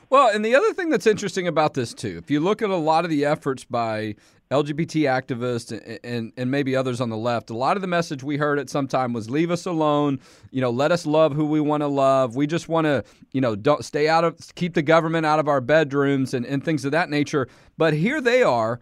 Well, 0.09 0.29
and 0.33 0.43
the 0.43 0.55
other 0.55 0.73
thing 0.73 0.89
that's 0.89 1.07
interesting 1.07 1.47
about 1.47 1.75
this, 1.75 1.93
too, 1.93 2.19
if 2.23 2.31
you 2.31 2.39
look 2.39 2.61
at 2.61 2.69
a 2.69 2.75
lot 2.75 3.05
of 3.05 3.11
the 3.11 3.25
efforts 3.25 3.63
by 3.63 4.15
LGBT 4.51 5.03
activists 5.03 5.99
and, 6.03 6.31
and, 6.37 6.51
maybe 6.51 6.75
others 6.75 7.01
on 7.01 7.09
the 7.09 7.17
left, 7.17 7.49
a 7.49 7.57
lot 7.57 7.77
of 7.77 7.81
the 7.81 7.87
message 7.87 8.23
we 8.23 8.37
heard 8.37 8.59
at 8.59 8.69
some 8.69 8.87
time 8.87 9.11
was 9.11 9.29
leave 9.29 9.49
us 9.49 9.65
alone. 9.65 10.19
You 10.51 10.61
know, 10.61 10.69
let 10.69 10.91
us 10.91 11.07
love 11.07 11.33
who 11.33 11.45
we 11.45 11.59
want 11.59 11.81
to 11.81 11.87
love. 11.87 12.35
We 12.35 12.45
just 12.45 12.69
want 12.69 12.85
to, 12.85 13.03
you 13.31 13.41
know, 13.41 13.55
don't 13.55 13.83
stay 13.83 14.07
out 14.07 14.23
of, 14.23 14.37
keep 14.53 14.75
the 14.75 14.83
government 14.83 15.25
out 15.25 15.39
of 15.39 15.47
our 15.47 15.61
bedrooms 15.61 16.33
and, 16.35 16.45
and 16.45 16.63
things 16.63 16.85
of 16.85 16.91
that 16.91 17.09
nature. 17.09 17.47
But 17.77 17.93
here 17.93 18.21
they 18.21 18.43
are 18.43 18.79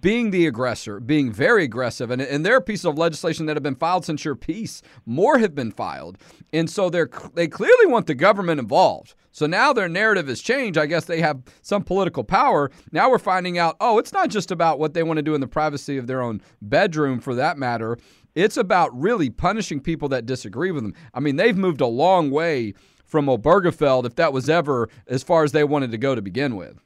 being 0.00 0.30
the 0.30 0.46
aggressor, 0.46 1.00
being 1.00 1.32
very 1.32 1.64
aggressive. 1.64 2.10
And, 2.10 2.20
and 2.20 2.44
there 2.44 2.56
are 2.56 2.60
pieces 2.60 2.84
of 2.84 2.98
legislation 2.98 3.46
that 3.46 3.56
have 3.56 3.62
been 3.62 3.74
filed 3.74 4.04
since 4.04 4.24
your 4.24 4.34
peace. 4.34 4.82
More 5.06 5.38
have 5.38 5.54
been 5.54 5.70
filed. 5.70 6.18
And 6.52 6.68
so 6.68 6.90
they're, 6.90 7.08
they 7.34 7.48
clearly 7.48 7.86
want 7.86 8.06
the 8.06 8.14
government 8.14 8.60
involved. 8.60 9.14
So 9.30 9.46
now 9.46 9.72
their 9.72 9.88
narrative 9.88 10.28
has 10.28 10.40
changed. 10.40 10.78
I 10.78 10.86
guess 10.86 11.04
they 11.04 11.20
have 11.20 11.42
some 11.62 11.84
political 11.84 12.24
power. 12.24 12.70
Now 12.92 13.10
we're 13.10 13.18
finding 13.18 13.56
out, 13.56 13.76
oh, 13.80 13.98
it's 13.98 14.12
not 14.12 14.30
just 14.30 14.50
about 14.50 14.78
what 14.78 14.94
they 14.94 15.02
want 15.02 15.18
to 15.18 15.22
do 15.22 15.34
in 15.34 15.40
the 15.40 15.46
privacy 15.46 15.96
of 15.96 16.06
their 16.06 16.20
own 16.20 16.42
bedroom 16.60 17.20
for 17.20 17.34
that 17.36 17.56
matter. 17.56 17.98
It's 18.34 18.56
about 18.56 18.98
really 18.98 19.30
punishing 19.30 19.80
people 19.80 20.08
that 20.10 20.26
disagree 20.26 20.70
with 20.70 20.82
them. 20.82 20.94
I 21.14 21.20
mean, 21.20 21.36
they've 21.36 21.56
moved 21.56 21.80
a 21.80 21.86
long 21.86 22.30
way 22.30 22.74
from 23.04 23.26
Obergefell, 23.26 24.04
if 24.04 24.16
that 24.16 24.32
was 24.32 24.50
ever 24.50 24.88
as 25.06 25.22
far 25.22 25.42
as 25.42 25.52
they 25.52 25.64
wanted 25.64 25.90
to 25.92 25.98
go 25.98 26.14
to 26.14 26.20
begin 26.20 26.56
with. 26.56 26.78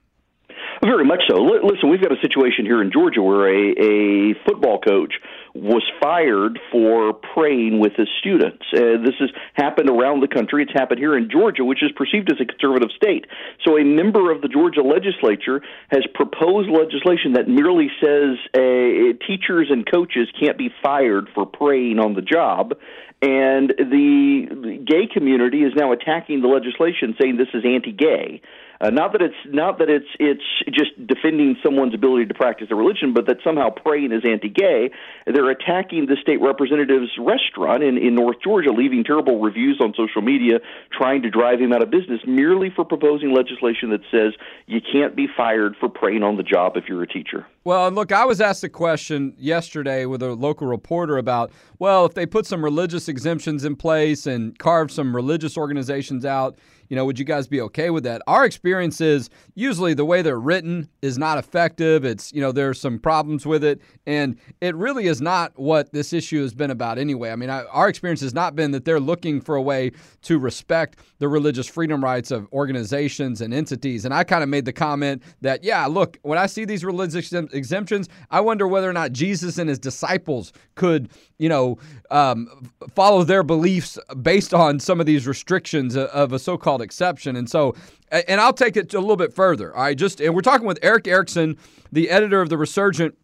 Very 0.84 1.04
much 1.04 1.22
so. 1.30 1.36
L- 1.36 1.64
listen, 1.64 1.90
we've 1.90 2.02
got 2.02 2.10
a 2.10 2.20
situation 2.20 2.66
here 2.66 2.82
in 2.82 2.90
Georgia 2.90 3.22
where 3.22 3.46
a, 3.46 3.70
a 3.70 4.34
football 4.44 4.80
coach 4.80 5.14
was 5.54 5.84
fired 6.02 6.58
for 6.72 7.12
praying 7.12 7.78
with 7.78 7.92
his 7.94 8.08
students. 8.18 8.64
Uh, 8.74 8.98
this 8.98 9.14
has 9.20 9.30
happened 9.54 9.88
around 9.88 10.20
the 10.20 10.28
country. 10.28 10.64
It's 10.64 10.72
happened 10.72 10.98
here 10.98 11.16
in 11.16 11.30
Georgia, 11.30 11.64
which 11.64 11.84
is 11.84 11.92
perceived 11.94 12.32
as 12.32 12.38
a 12.40 12.46
conservative 12.46 12.90
state. 12.96 13.26
So, 13.64 13.78
a 13.78 13.84
member 13.84 14.32
of 14.32 14.42
the 14.42 14.48
Georgia 14.48 14.82
legislature 14.82 15.62
has 15.90 16.02
proposed 16.14 16.68
legislation 16.68 17.34
that 17.34 17.46
merely 17.46 17.86
says 18.02 18.42
uh, 18.50 19.14
teachers 19.24 19.68
and 19.70 19.88
coaches 19.88 20.26
can't 20.40 20.58
be 20.58 20.70
fired 20.82 21.28
for 21.32 21.46
praying 21.46 22.00
on 22.00 22.14
the 22.14 22.22
job. 22.22 22.74
And 23.22 23.70
the 23.78 24.82
gay 24.84 25.06
community 25.06 25.62
is 25.62 25.72
now 25.76 25.92
attacking 25.92 26.42
the 26.42 26.48
legislation, 26.48 27.14
saying 27.20 27.36
this 27.36 27.54
is 27.54 27.62
anti-gay. 27.64 28.42
Uh, 28.82 28.90
not 28.90 29.12
that 29.12 29.22
it's 29.22 29.36
not 29.46 29.78
that 29.78 29.88
it's 29.88 30.08
it's 30.18 30.42
just 30.72 30.90
defending 31.06 31.56
someone's 31.62 31.94
ability 31.94 32.26
to 32.26 32.34
practice 32.34 32.66
their 32.68 32.76
religion, 32.76 33.14
but 33.14 33.26
that 33.26 33.36
somehow 33.44 33.70
praying 33.70 34.10
is 34.10 34.22
anti-gay. 34.28 34.90
They're 35.24 35.50
attacking 35.50 36.06
the 36.06 36.16
state 36.20 36.40
representative's 36.40 37.12
restaurant 37.16 37.84
in 37.84 37.96
in 37.96 38.16
North 38.16 38.38
Georgia, 38.42 38.72
leaving 38.72 39.04
terrible 39.04 39.40
reviews 39.40 39.78
on 39.80 39.94
social 39.96 40.20
media, 40.20 40.58
trying 40.90 41.22
to 41.22 41.30
drive 41.30 41.60
him 41.60 41.72
out 41.72 41.80
of 41.80 41.90
business 41.90 42.20
merely 42.26 42.70
for 42.74 42.84
proposing 42.84 43.32
legislation 43.32 43.90
that 43.90 44.00
says 44.10 44.32
you 44.66 44.80
can't 44.80 45.14
be 45.14 45.28
fired 45.36 45.76
for 45.78 45.88
praying 45.88 46.24
on 46.24 46.36
the 46.36 46.42
job 46.42 46.76
if 46.76 46.88
you're 46.88 47.04
a 47.04 47.08
teacher. 47.08 47.46
Well, 47.64 47.90
look, 47.92 48.10
I 48.10 48.24
was 48.24 48.40
asked 48.40 48.64
a 48.64 48.68
question 48.68 49.34
yesterday 49.38 50.04
with 50.04 50.20
a 50.20 50.34
local 50.34 50.66
reporter 50.66 51.16
about, 51.16 51.52
well, 51.78 52.04
if 52.04 52.14
they 52.14 52.26
put 52.26 52.44
some 52.44 52.64
religious 52.64 53.08
exemptions 53.08 53.64
in 53.64 53.76
place 53.76 54.26
and 54.26 54.58
carve 54.58 54.90
some 54.90 55.14
religious 55.14 55.56
organizations 55.56 56.24
out, 56.24 56.58
you 56.88 56.96
know, 56.96 57.06
would 57.06 57.18
you 57.18 57.24
guys 57.24 57.46
be 57.46 57.58
okay 57.62 57.88
with 57.88 58.04
that? 58.04 58.20
Our 58.26 58.44
experience 58.44 59.00
is 59.00 59.30
usually 59.54 59.94
the 59.94 60.04
way 60.04 60.20
they're 60.20 60.38
written 60.38 60.90
is 61.00 61.16
not 61.16 61.38
effective. 61.38 62.04
It's, 62.04 62.30
you 62.34 62.42
know, 62.42 62.52
there's 62.52 62.78
some 62.78 62.98
problems 62.98 63.46
with 63.46 63.64
it. 63.64 63.80
And 64.06 64.36
it 64.60 64.74
really 64.74 65.06
is 65.06 65.22
not 65.22 65.58
what 65.58 65.90
this 65.92 66.12
issue 66.12 66.42
has 66.42 66.52
been 66.52 66.70
about 66.70 66.98
anyway. 66.98 67.30
I 67.30 67.36
mean, 67.36 67.48
I, 67.48 67.64
our 67.64 67.88
experience 67.88 68.20
has 68.20 68.34
not 68.34 68.54
been 68.54 68.72
that 68.72 68.84
they're 68.84 69.00
looking 69.00 69.40
for 69.40 69.54
a 69.54 69.62
way 69.62 69.92
to 70.22 70.38
respect 70.38 70.98
the 71.18 71.28
religious 71.28 71.66
freedom 71.66 72.04
rights 72.04 72.30
of 72.30 72.46
organizations 72.52 73.40
and 73.40 73.54
entities. 73.54 74.04
And 74.04 74.12
I 74.12 74.22
kind 74.22 74.42
of 74.42 74.50
made 74.50 74.66
the 74.66 74.72
comment 74.74 75.22
that, 75.40 75.64
yeah, 75.64 75.86
look, 75.86 76.18
when 76.20 76.36
I 76.36 76.44
see 76.44 76.66
these 76.66 76.84
religious 76.84 77.32
exemptions, 77.52 78.08
I 78.30 78.40
wonder 78.40 78.66
whether 78.66 78.88
or 78.88 78.92
not 78.92 79.12
Jesus 79.12 79.58
and 79.58 79.68
his 79.68 79.78
disciples 79.78 80.52
could, 80.74 81.08
you 81.38 81.48
know, 81.48 81.78
um, 82.10 82.70
follow 82.94 83.24
their 83.24 83.42
beliefs 83.42 83.98
based 84.22 84.52
on 84.54 84.80
some 84.80 85.00
of 85.00 85.06
these 85.06 85.26
restrictions 85.26 85.96
of 85.96 86.32
a 86.32 86.38
so 86.38 86.56
called 86.56 86.82
exception. 86.82 87.36
And 87.36 87.48
so, 87.48 87.74
and 88.10 88.40
I'll 88.40 88.52
take 88.52 88.76
it 88.76 88.92
a 88.94 89.00
little 89.00 89.16
bit 89.16 89.32
further. 89.32 89.76
I 89.76 89.94
just, 89.94 90.20
and 90.20 90.34
we're 90.34 90.42
talking 90.42 90.66
with 90.66 90.78
Erick 90.82 91.08
Erickson, 91.08 91.56
the 91.90 92.10
editor 92.10 92.40
of 92.40 92.48
the 92.48 92.58
Resurgent, 92.58 93.16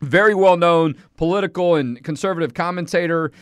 very 0.00 0.34
well 0.34 0.56
known 0.56 0.94
political 1.16 1.74
and 1.74 2.02
conservative 2.04 2.54
commentator 2.54 3.32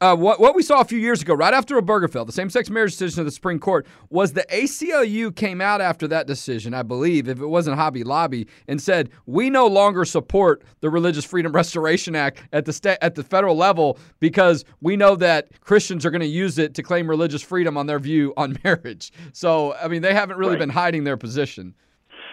uh, 0.00 0.16
what, 0.16 0.40
what 0.40 0.54
we 0.56 0.62
saw 0.62 0.80
a 0.80 0.84
few 0.84 0.98
years 0.98 1.22
ago, 1.22 1.34
right 1.34 1.54
after 1.54 1.80
Obergefell, 1.80 2.26
the 2.26 2.32
same 2.32 2.50
sex 2.50 2.68
marriage 2.68 2.92
decision 2.92 3.20
of 3.20 3.26
the 3.26 3.32
Supreme 3.32 3.60
Court, 3.60 3.86
was 4.10 4.32
the 4.32 4.44
ACLU 4.50 5.34
came 5.34 5.60
out 5.60 5.80
after 5.80 6.08
that 6.08 6.26
decision, 6.26 6.74
I 6.74 6.82
believe, 6.82 7.28
if 7.28 7.40
it 7.40 7.46
wasn't 7.46 7.76
Hobby 7.76 8.02
Lobby, 8.02 8.48
and 8.66 8.82
said, 8.82 9.10
We 9.26 9.50
no 9.50 9.66
longer 9.66 10.04
support 10.04 10.64
the 10.80 10.90
Religious 10.90 11.24
Freedom 11.24 11.52
Restoration 11.52 12.16
Act 12.16 12.42
at 12.52 12.64
the, 12.64 12.72
sta- 12.72 12.98
at 13.00 13.14
the 13.14 13.22
federal 13.22 13.56
level 13.56 13.98
because 14.18 14.64
we 14.80 14.96
know 14.96 15.14
that 15.16 15.60
Christians 15.60 16.04
are 16.04 16.10
going 16.10 16.20
to 16.20 16.26
use 16.26 16.58
it 16.58 16.74
to 16.74 16.82
claim 16.82 17.08
religious 17.08 17.42
freedom 17.42 17.76
on 17.76 17.86
their 17.86 18.00
view 18.00 18.34
on 18.36 18.58
marriage. 18.64 19.12
So, 19.32 19.74
I 19.74 19.88
mean, 19.88 20.02
they 20.02 20.14
haven't 20.14 20.38
really 20.38 20.52
right. 20.52 20.60
been 20.60 20.70
hiding 20.70 21.04
their 21.04 21.16
position. 21.16 21.74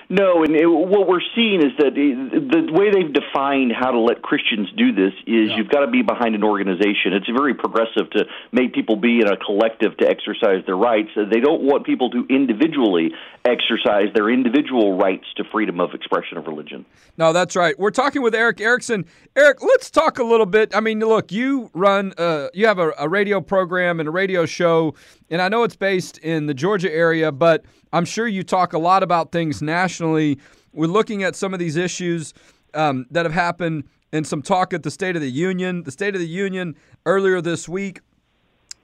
No, 0.10 0.44
and 0.44 0.56
it, 0.56 0.68
what 0.68 1.08
we're 1.08 1.24
seeing 1.36 1.62
is 1.62 1.72
that 1.80 1.96
the 1.96 2.72
way 2.72 2.92
they've 2.92 3.14
defined 3.14 3.72
how 3.78 3.92
to 3.92 4.00
let 4.00 4.22
Christians 4.22 4.70
do 4.76 4.92
this 4.94 5.14
is 5.26 5.50
yeah. 5.50 5.58
you've 5.58 5.70
got 5.70 5.86
to 5.86 5.92
be 5.92 6.02
behind 6.02 6.36
an 6.36 6.44
organization. 6.44 7.14
It's 7.14 7.30
very 7.30 7.54
progressive 7.54 8.10
to 8.12 8.26
make 8.52 8.74
people 8.74 8.96
be 8.96 9.22
in 9.22 9.28
a 9.28 9.38
collective 9.38 9.98
to 9.98 10.08
exercise 10.08 10.64
their 10.66 10.78
rights. 10.78 11.10
They 11.16 11.40
don't 11.40 11.64
want 11.64 11.86
people 11.86 12.10
to 12.12 12.26
individually 12.30 13.12
exercise 13.46 14.08
their 14.14 14.30
individual 14.30 14.98
rights 14.98 15.26
to 15.38 15.44
freedom 15.52 15.80
of 15.80 15.94
expression 15.94 16.38
of 16.38 16.48
religion. 16.48 16.86
No, 17.18 17.34
that's 17.34 17.56
right. 17.56 17.78
We're 17.78 17.92
talking 17.92 18.22
with 18.22 18.36
Erick 18.36 18.62
Erickson. 18.62 19.06
Erick, 19.36 19.62
let's 19.64 19.90
talk 19.90 20.20
a 20.20 20.24
little 20.24 20.46
bit. 20.46 20.76
I 20.76 20.80
mean, 20.80 21.00
look, 21.00 21.32
you 21.32 21.70
run, 21.74 22.14
uh, 22.18 22.48
you 22.54 22.68
have 22.68 22.80
a, 22.80 22.94
a 22.98 23.10
radio 23.10 23.42
program 23.42 24.00
and 24.00 24.08
a 24.08 24.12
radio 24.12 24.46
show, 24.46 24.96
and 25.34 25.42
I 25.42 25.50
know 25.50 25.64
it's 25.64 25.76
based 25.76 26.20
in 26.20 26.46
the 26.46 26.54
Georgia 26.54 26.94
area, 26.94 27.32
but 27.32 27.66
I'm 27.92 28.06
sure 28.06 28.28
you 28.28 28.44
talk 28.44 28.74
a 28.74 28.78
lot 28.78 29.02
about 29.02 29.32
things 29.32 29.64
nationally. 29.64 30.38
We're 30.74 30.86
looking 30.86 31.24
at 31.24 31.36
some 31.36 31.56
of 31.56 31.60
these 31.60 31.76
issues 31.76 32.36
um, 32.76 33.08
that 33.10 33.26
have 33.26 33.34
happened 33.34 33.86
and 34.12 34.28
some 34.28 34.44
talk 34.44 34.74
at 34.76 34.84
the 34.84 34.92
State 34.92 35.16
of 35.16 35.24
the 35.24 35.32
Union. 35.32 35.82
The 35.86 35.92
State 35.92 36.14
of 36.14 36.22
the 36.22 36.28
Union 36.28 36.76
earlier 37.08 37.42
this 37.42 37.68
week 37.68 38.02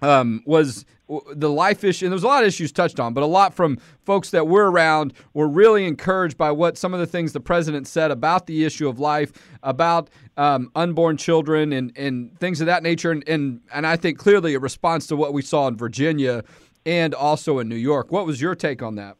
um, 0.01 0.43
was 0.45 0.85
the 1.33 1.49
life 1.49 1.83
issue, 1.83 2.05
and 2.05 2.11
there's 2.11 2.23
a 2.23 2.27
lot 2.27 2.43
of 2.43 2.47
issues 2.47 2.71
touched 2.71 2.99
on, 2.99 3.13
but 3.13 3.23
a 3.23 3.27
lot 3.27 3.53
from 3.53 3.79
folks 4.05 4.29
that 4.29 4.47
were 4.47 4.69
around 4.69 5.13
were 5.33 5.47
really 5.47 5.85
encouraged 5.85 6.37
by 6.37 6.51
what 6.51 6.77
some 6.77 6.93
of 6.93 6.99
the 6.99 7.07
things 7.07 7.33
the 7.33 7.39
president 7.39 7.87
said 7.87 8.11
about 8.11 8.45
the 8.45 8.63
issue 8.63 8.87
of 8.87 8.99
life, 8.99 9.31
about 9.63 10.09
um, 10.37 10.71
unborn 10.75 11.17
children, 11.17 11.73
and, 11.73 11.91
and 11.97 12.37
things 12.39 12.61
of 12.61 12.67
that 12.67 12.83
nature. 12.83 13.11
And, 13.11 13.27
and, 13.27 13.61
and 13.73 13.87
I 13.87 13.95
think 13.95 14.19
clearly 14.19 14.53
a 14.53 14.59
response 14.59 15.07
to 15.07 15.15
what 15.15 15.33
we 15.33 15.41
saw 15.41 15.67
in 15.67 15.77
Virginia 15.77 16.43
and 16.85 17.15
also 17.15 17.59
in 17.59 17.67
New 17.67 17.75
York. 17.75 18.11
What 18.11 18.25
was 18.25 18.39
your 18.39 18.55
take 18.55 18.83
on 18.83 18.95
that? 18.95 19.17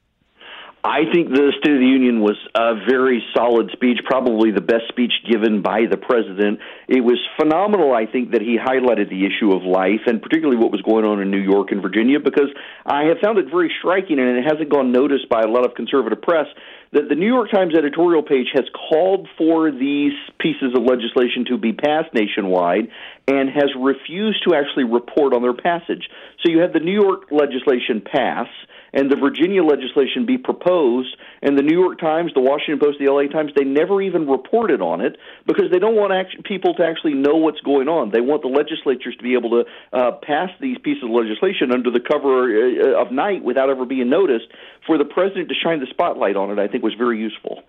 I 0.83 1.03
think 1.12 1.27
the 1.27 1.51
State 1.59 1.75
of 1.75 1.83
the 1.83 1.91
Union 1.91 2.21
was 2.21 2.39
a 2.55 2.79
very 2.88 3.21
solid 3.36 3.69
speech, 3.74 4.00
probably 4.05 4.51
the 4.51 4.63
best 4.63 4.88
speech 4.88 5.12
given 5.29 5.62
by 5.62 5.91
the 5.91 5.98
president. 5.98 6.59
It 6.88 7.03
was 7.03 7.19
phenomenal, 7.36 7.93
I 7.93 8.05
think, 8.05 8.31
that 8.31 8.39
he 8.41 8.55
highlighted 8.55 9.09
the 9.12 9.27
issue 9.27 9.51
of 9.51 9.63
life 9.63 10.07
and 10.07 10.21
particularly 10.21 10.55
what 10.55 10.71
was 10.71 10.81
going 10.81 11.03
on 11.03 11.19
in 11.19 11.31
New 11.31 11.43
York 11.43 11.71
and 11.71 11.81
Virginia 11.81 12.19
because 12.24 12.48
I 12.86 13.12
have 13.12 13.19
found 13.19 13.39
it 13.39 13.51
very 13.51 13.69
striking 13.79 14.19
and 14.19 14.39
it 14.39 14.48
hasn't 14.48 14.71
gone 14.71 14.93
noticed 14.93 15.27
by 15.27 15.41
a 15.41 15.51
lot 15.51 15.67
of 15.67 15.75
conservative 15.75 16.21
press 16.21 16.48
that 16.93 17.09
the 17.09 17.15
New 17.15 17.27
York 17.27 17.51
Times 17.51 17.75
editorial 17.75 18.24
page 18.24 18.48
has 18.55 18.63
called 18.71 19.27
for 19.38 19.71
these 19.71 20.15
pieces 20.39 20.71
of 20.74 20.88
legislation 20.88 21.43
to 21.51 21.57
be 21.57 21.74
passed 21.74 22.15
nationwide 22.15 22.88
and 23.27 23.51
has 23.51 23.67
refused 23.75 24.48
to 24.48 24.55
actually 24.55 24.88
report 24.88 25.36
on 25.36 25.43
their 25.43 25.53
passage. 25.53 26.07
So 26.39 26.50
you 26.50 26.63
had 26.63 26.71
the 26.71 26.79
New 26.79 26.95
York 26.95 27.27
legislation 27.36 28.00
pass 28.00 28.48
and 28.93 29.12
the 29.12 29.15
Virginia 29.15 29.63
legislation 29.63 30.25
be 30.25 30.38
proposed, 30.38 31.15
and 31.41 31.58
the 31.58 31.62
New 31.62 31.77
York 31.79 32.00
Times, 32.00 32.31
the 32.34 32.41
Washington 32.41 32.79
Post, 32.79 33.00
the 33.00 33.10
LA 33.10 33.24
Times, 33.27 33.51
they 33.55 33.63
never 33.63 34.01
even 34.01 34.27
reported 34.27 34.81
on 34.81 35.01
it 35.01 35.17
because 35.46 35.65
they 35.72 35.79
don't 35.79 35.96
want 35.96 36.13
act- 36.13 36.43
people 36.43 36.74
to 36.75 36.84
actually 36.86 37.13
know 37.13 37.36
what's 37.36 37.62
going 37.62 37.88
on. 37.88 38.12
They 38.12 38.22
want 38.22 38.41
the 38.41 38.48
legislatures 38.48 39.15
to 39.17 39.24
be 39.24 39.34
able 39.34 39.50
to 39.51 39.65
uh, 39.93 40.12
pass 40.24 40.50
these 40.60 40.77
pieces 40.77 41.03
of 41.03 41.10
legislation 41.10 41.72
under 41.72 41.91
the 41.91 42.00
cover 42.00 42.50
uh, 42.50 43.01
of 43.01 43.12
night 43.12 43.43
without 43.43 43.69
ever 43.69 43.86
being 43.86 44.10
noticed. 44.10 44.48
For 44.86 44.98
the 44.98 45.05
president 45.05 45.50
to 45.50 45.55
shine 45.55 45.79
the 45.79 45.88
spotlight 45.88 46.36
on 46.36 46.51
it, 46.51 46.60
I 46.60 46.67
think 46.67 46.84
was 46.84 46.96
very 46.96 47.19
useful. 47.19 47.63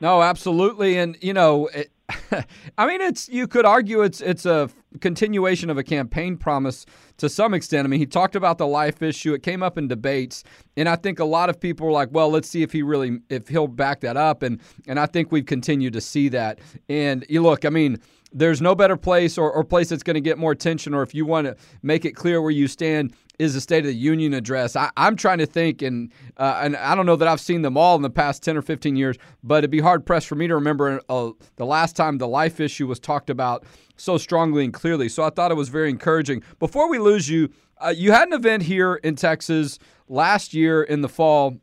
No, 0.00 0.22
absolutely, 0.22 0.98
and 0.98 1.16
you 1.20 1.32
know. 1.32 1.68
It- 1.68 1.90
I 2.78 2.86
mean, 2.86 3.00
it's 3.00 3.28
you 3.28 3.48
could 3.48 3.64
argue 3.64 4.02
it's 4.02 4.20
it's 4.20 4.46
a 4.46 4.70
continuation 5.00 5.70
of 5.70 5.78
a 5.78 5.82
campaign 5.82 6.36
promise 6.36 6.86
to 7.16 7.28
some 7.28 7.52
extent. 7.52 7.84
I 7.84 7.88
mean, 7.88 8.00
he 8.00 8.06
talked 8.06 8.36
about 8.36 8.58
the 8.58 8.66
life 8.66 9.02
issue. 9.02 9.34
It 9.34 9.42
came 9.42 9.62
up 9.62 9.76
in 9.76 9.88
debates, 9.88 10.44
and 10.76 10.88
I 10.88 10.96
think 10.96 11.18
a 11.18 11.24
lot 11.24 11.50
of 11.50 11.58
people 11.58 11.86
were 11.86 11.92
like, 11.92 12.10
"Well, 12.12 12.30
let's 12.30 12.48
see 12.48 12.62
if 12.62 12.72
he 12.72 12.82
really 12.82 13.18
if 13.28 13.48
he'll 13.48 13.66
back 13.66 14.00
that 14.00 14.16
up." 14.16 14.42
And 14.42 14.60
and 14.86 15.00
I 15.00 15.06
think 15.06 15.32
we've 15.32 15.46
continued 15.46 15.94
to 15.94 16.00
see 16.00 16.28
that. 16.28 16.60
And 16.88 17.26
you 17.28 17.42
look, 17.42 17.64
I 17.64 17.70
mean, 17.70 17.98
there's 18.32 18.60
no 18.60 18.74
better 18.74 18.96
place 18.96 19.38
or, 19.38 19.50
or 19.50 19.64
place 19.64 19.88
that's 19.88 20.02
going 20.02 20.14
to 20.14 20.20
get 20.20 20.38
more 20.38 20.52
attention, 20.52 20.94
or 20.94 21.02
if 21.02 21.14
you 21.14 21.24
want 21.24 21.46
to 21.46 21.56
make 21.82 22.04
it 22.04 22.12
clear 22.12 22.40
where 22.40 22.50
you 22.50 22.68
stand, 22.68 23.14
is 23.38 23.54
the 23.54 23.60
State 23.60 23.80
of 23.80 23.86
the 23.86 23.94
Union 23.94 24.34
address. 24.34 24.76
I, 24.76 24.90
am 24.96 25.16
trying 25.16 25.38
to 25.38 25.46
think, 25.46 25.82
and 25.82 26.12
uh, 26.36 26.60
and 26.62 26.76
I 26.76 26.94
don't 26.94 27.06
know 27.06 27.16
that 27.16 27.28
I've 27.28 27.40
seen 27.40 27.62
them 27.62 27.76
all 27.76 27.96
in 27.96 28.02
the 28.02 28.10
past 28.10 28.42
10 28.42 28.56
or 28.56 28.62
15 28.62 28.96
years, 28.96 29.16
but 29.42 29.58
it'd 29.58 29.70
be 29.70 29.80
hard 29.80 30.06
pressed 30.06 30.26
for 30.26 30.34
me 30.34 30.46
to 30.48 30.54
remember 30.54 31.00
uh, 31.08 31.30
the 31.56 31.66
last 31.66 31.96
time 31.96 32.18
the 32.18 32.28
life 32.28 32.60
issue 32.60 32.86
was 32.86 32.98
talked 32.98 33.30
about 33.30 33.64
so 33.96 34.18
strongly 34.18 34.64
and 34.64 34.72
clearly. 34.72 35.08
So 35.08 35.22
I 35.22 35.30
thought 35.30 35.50
it 35.50 35.56
was 35.56 35.68
very 35.68 35.90
encouraging. 35.90 36.42
Before 36.58 36.88
we 36.88 36.98
lose 36.98 37.28
you, 37.28 37.50
uh, 37.78 37.94
you 37.96 38.12
had 38.12 38.28
an 38.28 38.34
event 38.34 38.62
here 38.62 38.94
in 38.96 39.16
Texas 39.16 39.78
last 40.08 40.54
year 40.54 40.82
in 40.82 41.00
the 41.02 41.08
fall 41.08 41.56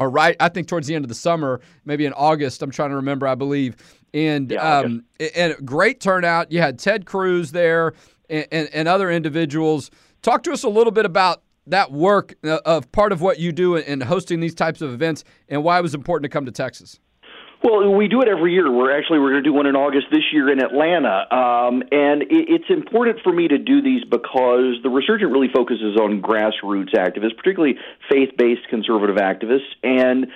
or 0.00 0.08
right, 0.08 0.34
I 0.40 0.48
think 0.48 0.66
towards 0.66 0.86
the 0.86 0.94
end 0.94 1.04
of 1.04 1.10
the 1.10 1.14
summer, 1.14 1.60
maybe 1.84 2.06
in 2.06 2.14
August. 2.14 2.62
I'm 2.62 2.70
trying 2.70 2.88
to 2.88 2.96
remember, 2.96 3.28
I 3.28 3.34
believe. 3.34 3.76
And 4.14 4.50
Yeah, 4.50 4.78
um, 4.78 5.04
and 5.36 5.54
great 5.64 6.00
turnout. 6.00 6.50
You 6.50 6.60
had 6.60 6.78
Ted 6.78 7.04
Cruz 7.04 7.52
there 7.52 7.92
and, 8.30 8.46
and, 8.50 8.68
and 8.72 8.88
other 8.88 9.10
individuals. 9.10 9.90
Talk 10.22 10.42
to 10.44 10.52
us 10.52 10.62
a 10.64 10.68
little 10.68 10.90
bit 10.90 11.06
about 11.06 11.42
that 11.66 11.92
work 11.92 12.34
uh, 12.44 12.58
of 12.64 12.90
part 12.92 13.12
of 13.12 13.20
what 13.20 13.38
you 13.38 13.52
do 13.52 13.76
in 13.76 14.00
hosting 14.02 14.40
these 14.40 14.54
types 14.54 14.82
of 14.82 14.92
events 14.92 15.24
and 15.48 15.62
why 15.62 15.78
it 15.78 15.82
was 15.82 15.94
important 15.94 16.24
to 16.24 16.28
come 16.28 16.44
to 16.46 16.52
Texas. 16.52 16.98
Well, 17.62 17.92
we 17.92 18.08
do 18.08 18.22
it 18.22 18.28
every 18.28 18.54
year. 18.54 18.72
We're 18.72 18.96
actually 18.96 19.18
we're 19.18 19.32
going 19.32 19.44
to 19.44 19.48
do 19.50 19.52
one 19.52 19.66
in 19.66 19.76
August 19.76 20.06
this 20.10 20.22
year 20.32 20.50
in 20.50 20.62
Atlanta, 20.62 21.26
um, 21.30 21.82
and 21.92 22.22
it, 22.22 22.48
it's 22.48 22.70
important 22.70 23.18
for 23.22 23.34
me 23.34 23.48
to 23.48 23.58
do 23.58 23.82
these 23.82 24.02
because 24.02 24.80
the 24.82 24.88
resurgent 24.88 25.30
really 25.30 25.50
focuses 25.54 25.98
on 26.00 26.22
grassroots 26.22 26.94
activists, 26.94 27.36
particularly 27.36 27.74
faith-based 28.10 28.66
conservative 28.70 29.16
activists, 29.16 29.68
and 29.82 30.28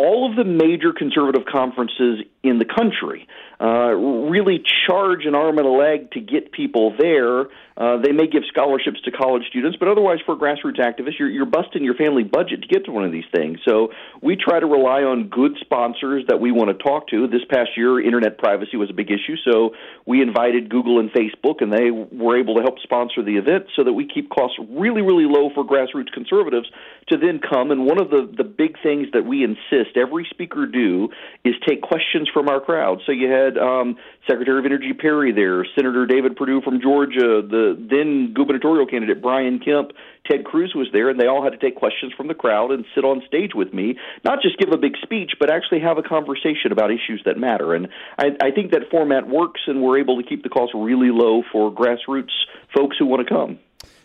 all 0.00 0.30
of 0.30 0.36
the 0.36 0.44
major 0.44 0.94
conservative 0.96 1.44
conferences 1.44 2.24
in 2.42 2.58
the 2.58 2.64
country 2.64 3.28
uh, 3.62 3.94
really 3.94 4.60
charge 4.88 5.24
an 5.24 5.36
arm 5.36 5.58
and 5.58 5.66
a 5.66 5.70
leg 5.70 6.10
to 6.10 6.20
get 6.20 6.50
people 6.50 6.94
there. 6.98 7.42
Uh, 7.76 7.96
they 8.02 8.10
may 8.10 8.26
give 8.26 8.42
scholarships 8.48 9.00
to 9.04 9.12
college 9.12 9.44
students, 9.48 9.76
but 9.78 9.88
otherwise, 9.88 10.18
for 10.26 10.36
grassroots 10.36 10.80
activists, 10.80 11.18
you're, 11.18 11.30
you're 11.30 11.46
busting 11.46 11.84
your 11.84 11.94
family 11.94 12.24
budget 12.24 12.62
to 12.62 12.68
get 12.68 12.84
to 12.84 12.90
one 12.90 13.04
of 13.04 13.12
these 13.12 13.24
things. 13.34 13.58
So 13.66 13.88
we 14.20 14.36
try 14.36 14.58
to 14.58 14.66
rely 14.66 15.02
on 15.02 15.28
good 15.28 15.52
sponsors 15.60 16.24
that 16.28 16.40
we 16.40 16.50
want 16.50 16.76
to 16.76 16.82
talk 16.82 17.08
to. 17.08 17.28
This 17.28 17.42
past 17.48 17.70
year, 17.76 18.04
internet 18.04 18.36
privacy 18.36 18.76
was 18.76 18.90
a 18.90 18.92
big 18.92 19.10
issue, 19.10 19.36
so 19.44 19.70
we 20.06 20.20
invited 20.20 20.68
Google 20.68 20.98
and 20.98 21.10
Facebook, 21.12 21.62
and 21.62 21.72
they 21.72 21.90
were 21.90 22.36
able 22.38 22.56
to 22.56 22.62
help 22.62 22.80
sponsor 22.82 23.22
the 23.22 23.36
event 23.36 23.66
so 23.76 23.84
that 23.84 23.92
we 23.92 24.08
keep 24.08 24.28
costs 24.28 24.58
really, 24.68 25.02
really 25.02 25.24
low 25.24 25.50
for 25.54 25.64
grassroots 25.64 26.12
conservatives 26.12 26.68
to 27.08 27.16
then 27.16 27.38
come. 27.38 27.70
And 27.70 27.86
one 27.86 28.00
of 28.00 28.10
the, 28.10 28.28
the 28.36 28.44
big 28.44 28.76
things 28.82 29.06
that 29.12 29.24
we 29.24 29.44
insist 29.44 29.96
every 29.96 30.26
speaker 30.30 30.66
do 30.66 31.08
is 31.44 31.54
take 31.66 31.80
questions 31.80 32.28
from 32.32 32.48
our 32.48 32.60
crowd. 32.60 33.00
So 33.06 33.12
you 33.12 33.30
had 33.30 33.58
um, 33.58 33.96
Secretary 34.28 34.58
of 34.58 34.64
Energy 34.64 34.92
Perry 34.92 35.32
there, 35.32 35.66
Senator 35.76 36.06
David 36.06 36.36
Perdue 36.36 36.60
from 36.62 36.80
Georgia, 36.80 37.42
the 37.42 37.76
then 37.78 38.32
gubernatorial 38.34 38.86
candidate 38.86 39.22
Brian 39.22 39.58
Kemp, 39.58 39.92
Ted 40.30 40.44
Cruz 40.44 40.72
was 40.74 40.88
there, 40.92 41.10
and 41.10 41.18
they 41.18 41.26
all 41.26 41.42
had 41.42 41.50
to 41.50 41.58
take 41.58 41.76
questions 41.76 42.12
from 42.16 42.28
the 42.28 42.34
crowd 42.34 42.70
and 42.70 42.84
sit 42.94 43.04
on 43.04 43.22
stage 43.26 43.50
with 43.54 43.74
me, 43.74 43.96
not 44.24 44.40
just 44.40 44.58
give 44.58 44.70
a 44.72 44.78
big 44.78 44.94
speech, 45.02 45.32
but 45.40 45.50
actually 45.50 45.80
have 45.80 45.98
a 45.98 46.02
conversation 46.02 46.70
about 46.70 46.90
issues 46.90 47.22
that 47.24 47.38
matter. 47.38 47.74
And 47.74 47.88
I, 48.18 48.26
I 48.40 48.50
think 48.50 48.70
that 48.72 48.82
format 48.90 49.28
works, 49.28 49.60
and 49.66 49.82
we're 49.82 49.98
able 49.98 50.20
to 50.22 50.28
keep 50.28 50.42
the 50.42 50.48
cost 50.48 50.72
really 50.74 51.10
low 51.10 51.42
for 51.50 51.72
grassroots 51.72 52.30
folks 52.74 52.96
who 52.98 53.06
want 53.06 53.26
to 53.26 53.34
come. 53.34 53.58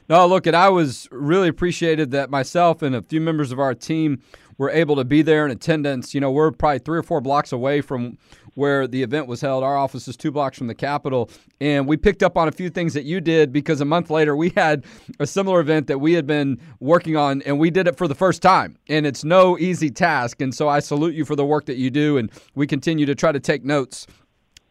No, 0.10 0.26
look, 0.26 0.48
and 0.48 0.56
I 0.56 0.70
was 0.70 1.10
really 1.12 1.50
appreciated 1.50 2.12
that 2.12 2.30
myself 2.30 2.82
and 2.82 2.96
a 2.96 3.02
few 3.02 3.20
members 3.20 3.52
of 3.52 3.60
our 3.60 3.76
team 3.76 4.22
were 4.58 4.70
able 4.70 4.96
to 4.96 5.06
be 5.06 5.22
there 5.22 5.46
in 5.46 5.52
attendance. 5.52 6.14
You 6.14 6.22
know, 6.22 6.32
we're 6.32 6.52
probably 6.52 6.80
three 6.80 6.98
or 6.98 7.04
four 7.04 7.22
blocks 7.22 7.52
away 7.52 7.82
from 7.82 8.18
where 8.58 8.88
the 8.88 9.04
event 9.04 9.28
was 9.28 9.40
held. 9.40 9.64
Our 9.64 9.78
office 9.78 10.08
is 10.08 10.18
two 10.18 10.32
blocks 10.32 10.58
from 10.58 10.66
the 10.66 10.74
Capitol. 10.74 11.30
And 11.62 11.88
we 11.88 11.96
picked 11.96 12.24
up 12.24 12.38
on 12.38 12.48
a 12.48 12.52
few 12.52 12.72
things 12.72 12.96
that 12.96 13.04
you 13.04 13.22
did 13.22 13.54
because 13.54 13.82
a 13.82 13.86
month 13.86 14.10
later 14.10 14.36
we 14.36 14.50
had 14.58 14.84
a 15.20 15.28
similar 15.28 15.60
event 15.60 15.86
that 15.88 16.00
we 16.00 16.14
had 16.14 16.26
been 16.26 16.60
working 16.80 17.16
on 17.16 17.44
and 17.44 17.60
we 17.60 17.70
did 17.70 17.88
it 17.88 17.96
for 17.96 18.08
the 18.08 18.16
first 18.16 18.42
time. 18.42 18.76
And 18.90 19.06
it's 19.06 19.24
no 19.24 19.60
easy 19.60 19.92
task. 19.92 20.42
And 20.42 20.56
so 20.56 20.68
I 20.68 20.80
salute 20.80 21.14
you 21.14 21.24
for 21.24 21.36
the 21.36 21.46
work 21.46 21.68
that 21.68 21.78
you 21.78 21.92
do. 21.92 22.18
And 22.18 22.32
we 22.56 22.66
continue 22.66 23.06
to 23.06 23.14
try 23.14 23.32
to 23.32 23.40
take 23.40 23.64
notes 23.64 24.08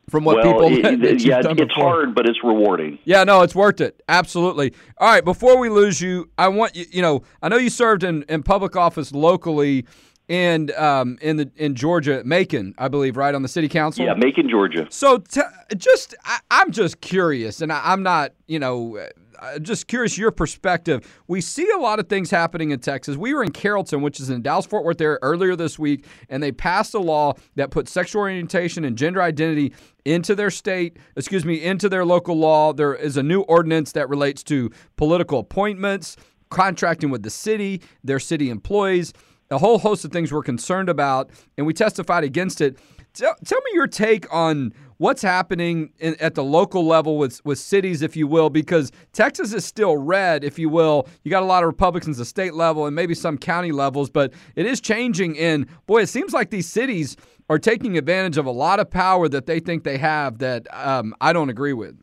from 0.09 0.25
what 0.25 0.37
well, 0.37 0.53
people 0.53 0.87
it, 0.87 1.01
that 1.01 1.21
yeah, 1.21 1.41
it's 1.41 1.49
before. 1.49 1.69
hard, 1.69 2.15
but 2.15 2.29
it's 2.29 2.43
rewarding. 2.43 2.99
Yeah, 3.05 3.25
no, 3.25 3.43
it's 3.43 3.55
worth 3.55 3.81
it. 3.81 4.03
Absolutely. 4.09 4.73
All 4.99 5.09
right, 5.09 5.25
before 5.25 5.59
we 5.59 5.69
lose 5.69 6.01
you, 6.01 6.31
I 6.39 6.49
want 6.49 6.77
you. 6.77 6.87
You 6.91 7.03
know, 7.03 7.23
I 7.43 7.49
know 7.49 7.57
you 7.57 7.71
served 7.71 8.05
in, 8.05 8.23
in 8.25 8.43
public 8.43 8.77
office 8.77 9.13
locally 9.13 9.85
and 10.29 10.71
um, 10.73 11.19
in 11.21 11.37
the 11.37 11.51
in 11.57 11.75
Georgia, 11.75 12.23
Macon, 12.25 12.75
I 12.79 12.89
believe, 12.89 13.17
right 13.17 13.35
on 13.35 13.43
the 13.43 13.49
city 13.49 13.69
council. 13.69 14.05
Yeah, 14.05 14.15
Macon, 14.15 14.49
Georgia. 14.49 14.87
So, 14.91 15.19
t- 15.19 15.41
just 15.77 16.15
I, 16.25 16.39
I'm 16.51 16.73
just 16.73 17.01
curious, 17.01 17.61
and 17.61 17.73
I, 17.73 17.81
I'm 17.85 18.03
not, 18.03 18.33
you 18.47 18.59
know. 18.59 18.99
Uh, 19.41 19.59
Just 19.59 19.87
curious, 19.87 20.17
your 20.19 20.31
perspective. 20.31 21.23
We 21.27 21.41
see 21.41 21.69
a 21.71 21.79
lot 21.79 21.99
of 21.99 22.09
things 22.09 22.31
happening 22.31 22.71
in 22.71 22.81
Texas. 22.81 23.17
We 23.17 23.35
were 23.35 23.43
in 23.43 23.53
Carrollton, 23.53 24.03
which 24.03 24.21
is 24.21 24.31
in 24.31 24.43
Dallas 24.43 24.67
Fort 24.67 24.85
Worth 24.85 25.01
area, 25.01 25.19
earlier 25.23 25.57
this 25.57 25.79
week, 25.79 26.07
and 26.29 26.43
they 26.43 26.53
passed 26.53 26.95
a 26.95 26.99
law 26.99 27.35
that 27.57 27.71
put 27.71 27.89
sexual 27.89 28.23
orientation 28.23 28.85
and 28.85 28.97
gender 28.97 29.23
identity 29.23 29.73
into 30.05 30.35
their 30.35 30.51
state, 30.51 30.99
excuse 31.17 31.45
me, 31.45 31.63
into 31.63 31.89
their 31.89 32.05
local 32.05 32.37
law. 32.37 32.73
There 32.73 32.95
is 32.95 33.17
a 33.17 33.23
new 33.23 33.41
ordinance 33.43 33.93
that 33.93 34.09
relates 34.09 34.43
to 34.45 34.71
political 34.97 35.41
appointments, 35.41 36.17
contracting 36.51 37.11
with 37.11 37.23
the 37.23 37.31
city, 37.31 37.83
their 38.05 38.21
city 38.21 38.51
employees 38.51 39.13
a 39.51 39.59
whole 39.59 39.79
host 39.79 40.05
of 40.05 40.13
things 40.13 40.33
we're 40.33 40.43
concerned 40.43 40.89
about, 40.89 41.31
and 41.57 41.67
we 41.67 41.73
testified 41.73 42.25
against 42.25 42.61
it. 42.61 42.77
Tell, 43.15 43.35
tell 43.45 43.61
me 43.61 43.71
your 43.75 43.87
take 43.87 44.33
on 44.33 44.75
what's 44.99 45.23
happening 45.23 45.93
in, 45.99 46.17
at 46.21 46.35
the 46.35 46.45
local 46.45 46.87
level 46.87 47.19
with 47.19 47.45
with 47.45 47.59
cities, 47.59 48.03
if 48.03 48.17
you 48.17 48.27
will, 48.27 48.51
because 48.51 48.93
Texas 49.13 49.53
is 49.53 49.65
still 49.65 49.97
red, 49.97 50.45
if 50.45 50.59
you 50.59 50.69
will. 50.69 51.09
You 51.25 51.31
got 51.31 51.43
a 51.43 51.47
lot 51.47 51.63
of 51.63 51.67
Republicans 51.69 52.19
at 52.19 52.23
the 52.23 52.25
state 52.27 52.55
level 52.55 52.87
and 52.87 52.95
maybe 52.95 53.15
some 53.15 53.39
county 53.39 53.73
levels, 53.73 54.11
but 54.11 54.33
it 54.55 54.67
is 54.67 54.81
changing. 54.81 55.39
And 55.39 55.67
boy, 55.87 56.03
it 56.03 56.09
seems 56.09 56.33
like 56.33 56.51
these 56.51 56.69
cities 56.69 57.17
are 57.49 57.59
taking 57.59 57.97
advantage 57.97 58.39
of 58.39 58.47
a 58.47 58.51
lot 58.51 58.81
of 58.81 58.91
power 58.91 59.29
that 59.29 59.47
they 59.47 59.61
think 59.61 59.85
they 59.85 59.99
have 59.99 60.39
that 60.39 60.67
um, 60.75 61.15
I 61.21 61.33
don't 61.33 61.51
agree 61.51 61.73
with. 61.73 61.97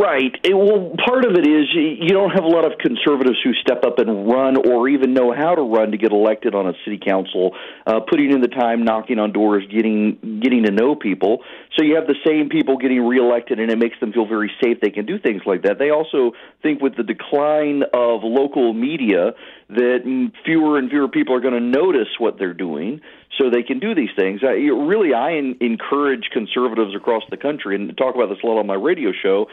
Right. 0.00 0.34
It, 0.42 0.56
well, 0.56 0.96
part 1.04 1.26
of 1.26 1.32
it 1.32 1.46
is 1.46 1.66
you 1.74 2.08
don't 2.08 2.30
have 2.30 2.44
a 2.44 2.48
lot 2.48 2.64
of 2.64 2.78
conservatives 2.78 3.36
who 3.44 3.52
step 3.60 3.84
up 3.84 3.98
and 3.98 4.26
run 4.26 4.56
or 4.56 4.88
even 4.88 5.12
know 5.12 5.34
how 5.36 5.54
to 5.54 5.60
run 5.60 5.90
to 5.90 5.98
get 5.98 6.10
elected 6.10 6.54
on 6.54 6.66
a 6.66 6.72
city 6.86 6.98
council, 6.98 7.54
uh, 7.86 8.00
putting 8.08 8.32
in 8.32 8.40
the 8.40 8.48
time, 8.48 8.82
knocking 8.82 9.18
on 9.18 9.30
doors, 9.32 9.62
getting 9.70 10.40
getting 10.42 10.62
to 10.64 10.70
know 10.70 10.94
people. 10.94 11.42
So 11.76 11.84
you 11.84 11.96
have 11.96 12.06
the 12.06 12.16
same 12.26 12.48
people 12.48 12.78
getting 12.78 13.02
reelected, 13.06 13.60
and 13.60 13.70
it 13.70 13.78
makes 13.78 14.00
them 14.00 14.14
feel 14.14 14.26
very 14.26 14.50
safe. 14.64 14.78
They 14.80 14.88
can 14.88 15.04
do 15.04 15.18
things 15.18 15.42
like 15.44 15.64
that. 15.64 15.78
They 15.78 15.90
also 15.90 16.32
think 16.62 16.80
with 16.80 16.96
the 16.96 17.02
decline 17.02 17.82
of 17.92 18.24
local 18.24 18.72
media 18.72 19.32
that 19.74 20.32
fewer 20.44 20.78
and 20.78 20.90
fewer 20.90 21.08
people 21.08 21.34
are 21.34 21.40
going 21.40 21.54
to 21.54 21.60
notice 21.60 22.08
what 22.18 22.38
they're 22.38 22.54
doing 22.54 23.00
so 23.38 23.48
they 23.48 23.62
can 23.62 23.78
do 23.78 23.94
these 23.94 24.10
things. 24.16 24.40
I, 24.42 24.52
really, 24.68 25.14
I 25.14 25.32
in, 25.32 25.56
encourage 25.60 26.28
conservatives 26.32 26.94
across 26.94 27.22
the 27.30 27.36
country, 27.36 27.76
and 27.76 27.96
talk 27.96 28.14
about 28.14 28.28
this 28.28 28.38
a 28.42 28.46
lot 28.46 28.58
on 28.58 28.66
my 28.66 28.74
radio 28.74 29.12
show. 29.12 29.46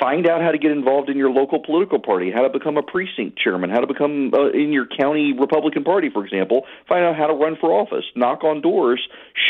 Find 0.00 0.28
out 0.28 0.42
how 0.42 0.50
to 0.50 0.58
get 0.58 0.70
involved 0.72 1.08
in 1.08 1.16
your 1.16 1.30
local 1.30 1.60
political 1.60 1.98
party, 1.98 2.30
how 2.30 2.42
to 2.42 2.50
become 2.50 2.76
a 2.76 2.82
precinct 2.82 3.38
chairman, 3.38 3.70
how 3.70 3.80
to 3.80 3.86
become 3.86 4.32
uh, 4.34 4.50
in 4.50 4.72
your 4.72 4.86
county 4.86 5.32
Republican 5.32 5.84
Party, 5.84 6.10
for 6.12 6.24
example. 6.24 6.64
Find 6.88 7.04
out 7.04 7.16
how 7.16 7.26
to 7.26 7.34
run 7.34 7.56
for 7.60 7.70
office, 7.70 8.04
knock 8.16 8.44
on 8.44 8.60
doors, 8.60 9.00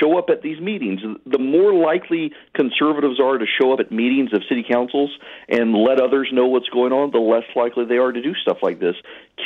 show 0.00 0.18
up 0.18 0.26
at 0.28 0.42
these 0.42 0.60
meetings. 0.60 1.00
The 1.26 1.38
more 1.38 1.74
likely 1.74 2.32
conservatives 2.54 3.20
are 3.20 3.38
to 3.38 3.46
show 3.60 3.72
up 3.72 3.80
at 3.80 3.90
meetings 3.90 4.32
of 4.32 4.42
city 4.48 4.64
councils 4.68 5.10
and 5.48 5.74
let 5.74 6.00
others 6.00 6.28
know 6.32 6.46
what's 6.46 6.68
going 6.68 6.92
on, 6.92 7.10
the 7.10 7.18
less 7.18 7.44
likely 7.56 7.84
they 7.86 7.98
are 7.98 8.12
to 8.12 8.22
do 8.22 8.34
stuff 8.34 8.58
like 8.62 8.78
this. 8.80 8.94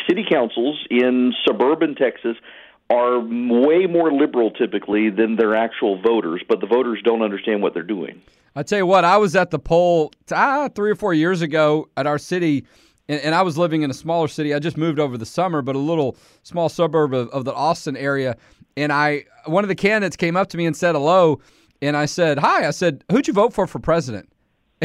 City 0.09 0.25
councils 0.29 0.64
in 0.91 1.33
suburban 1.47 1.95
Texas 1.95 2.37
are 2.91 3.19
way 3.19 3.87
more 3.87 4.13
liberal 4.13 4.51
typically 4.51 5.11
than 5.11 5.37
their 5.37 5.55
actual 5.55 6.01
voters, 6.03 6.43
but 6.49 6.61
the 6.61 6.67
voters 6.67 7.01
don't 7.03 7.23
understand 7.23 7.63
what 7.63 7.75
they're 7.75 7.83
doing. 7.83 8.21
I 8.57 8.63
tell 8.63 8.79
you 8.79 8.87
what, 8.87 9.05
I 9.05 9.17
was 9.17 9.35
at 9.35 9.51
the 9.51 9.59
poll 9.59 10.13
ah, 10.31 10.69
three 10.75 10.91
or 10.91 10.95
four 10.95 11.15
years 11.15 11.43
ago 11.43 11.89
at 11.97 12.07
our 12.07 12.19
city, 12.19 12.65
and, 13.09 13.21
and, 13.21 13.35
I 13.35 13.43
was 13.43 13.59
living 13.59 13.83
in 13.83 13.91
a 13.91 13.95
smaller 13.95 14.29
city. 14.29 14.55
I 14.55 14.59
just 14.61 14.77
moved 14.77 14.99
over 14.99 15.19
the 15.19 15.27
summer, 15.27 15.61
but 15.61 15.75
a 15.75 15.79
little 15.79 16.17
small 16.43 16.69
suburb 16.69 17.13
of, 17.13 17.29
of 17.31 17.45
the 17.45 17.53
Austin 17.53 17.97
area. 17.97 18.37
And 18.77 18.93
I, 18.93 19.25
one 19.47 19.65
of 19.65 19.69
the 19.69 19.75
candidates 19.75 20.17
came 20.17 20.37
up 20.37 20.49
to 20.51 20.57
me 20.57 20.67
and 20.67 20.77
said 20.77 20.95
hello, 20.95 21.41
and 21.83 21.97
I 21.97 22.07
said 22.07 22.39
hi. 22.39 22.67
I 22.67 22.71
said, 22.71 23.05
"Who'd 23.11 23.27
you 23.27 23.35
vote 23.35 23.53
for 23.53 23.67
for 23.67 23.79
president?" 23.79 24.29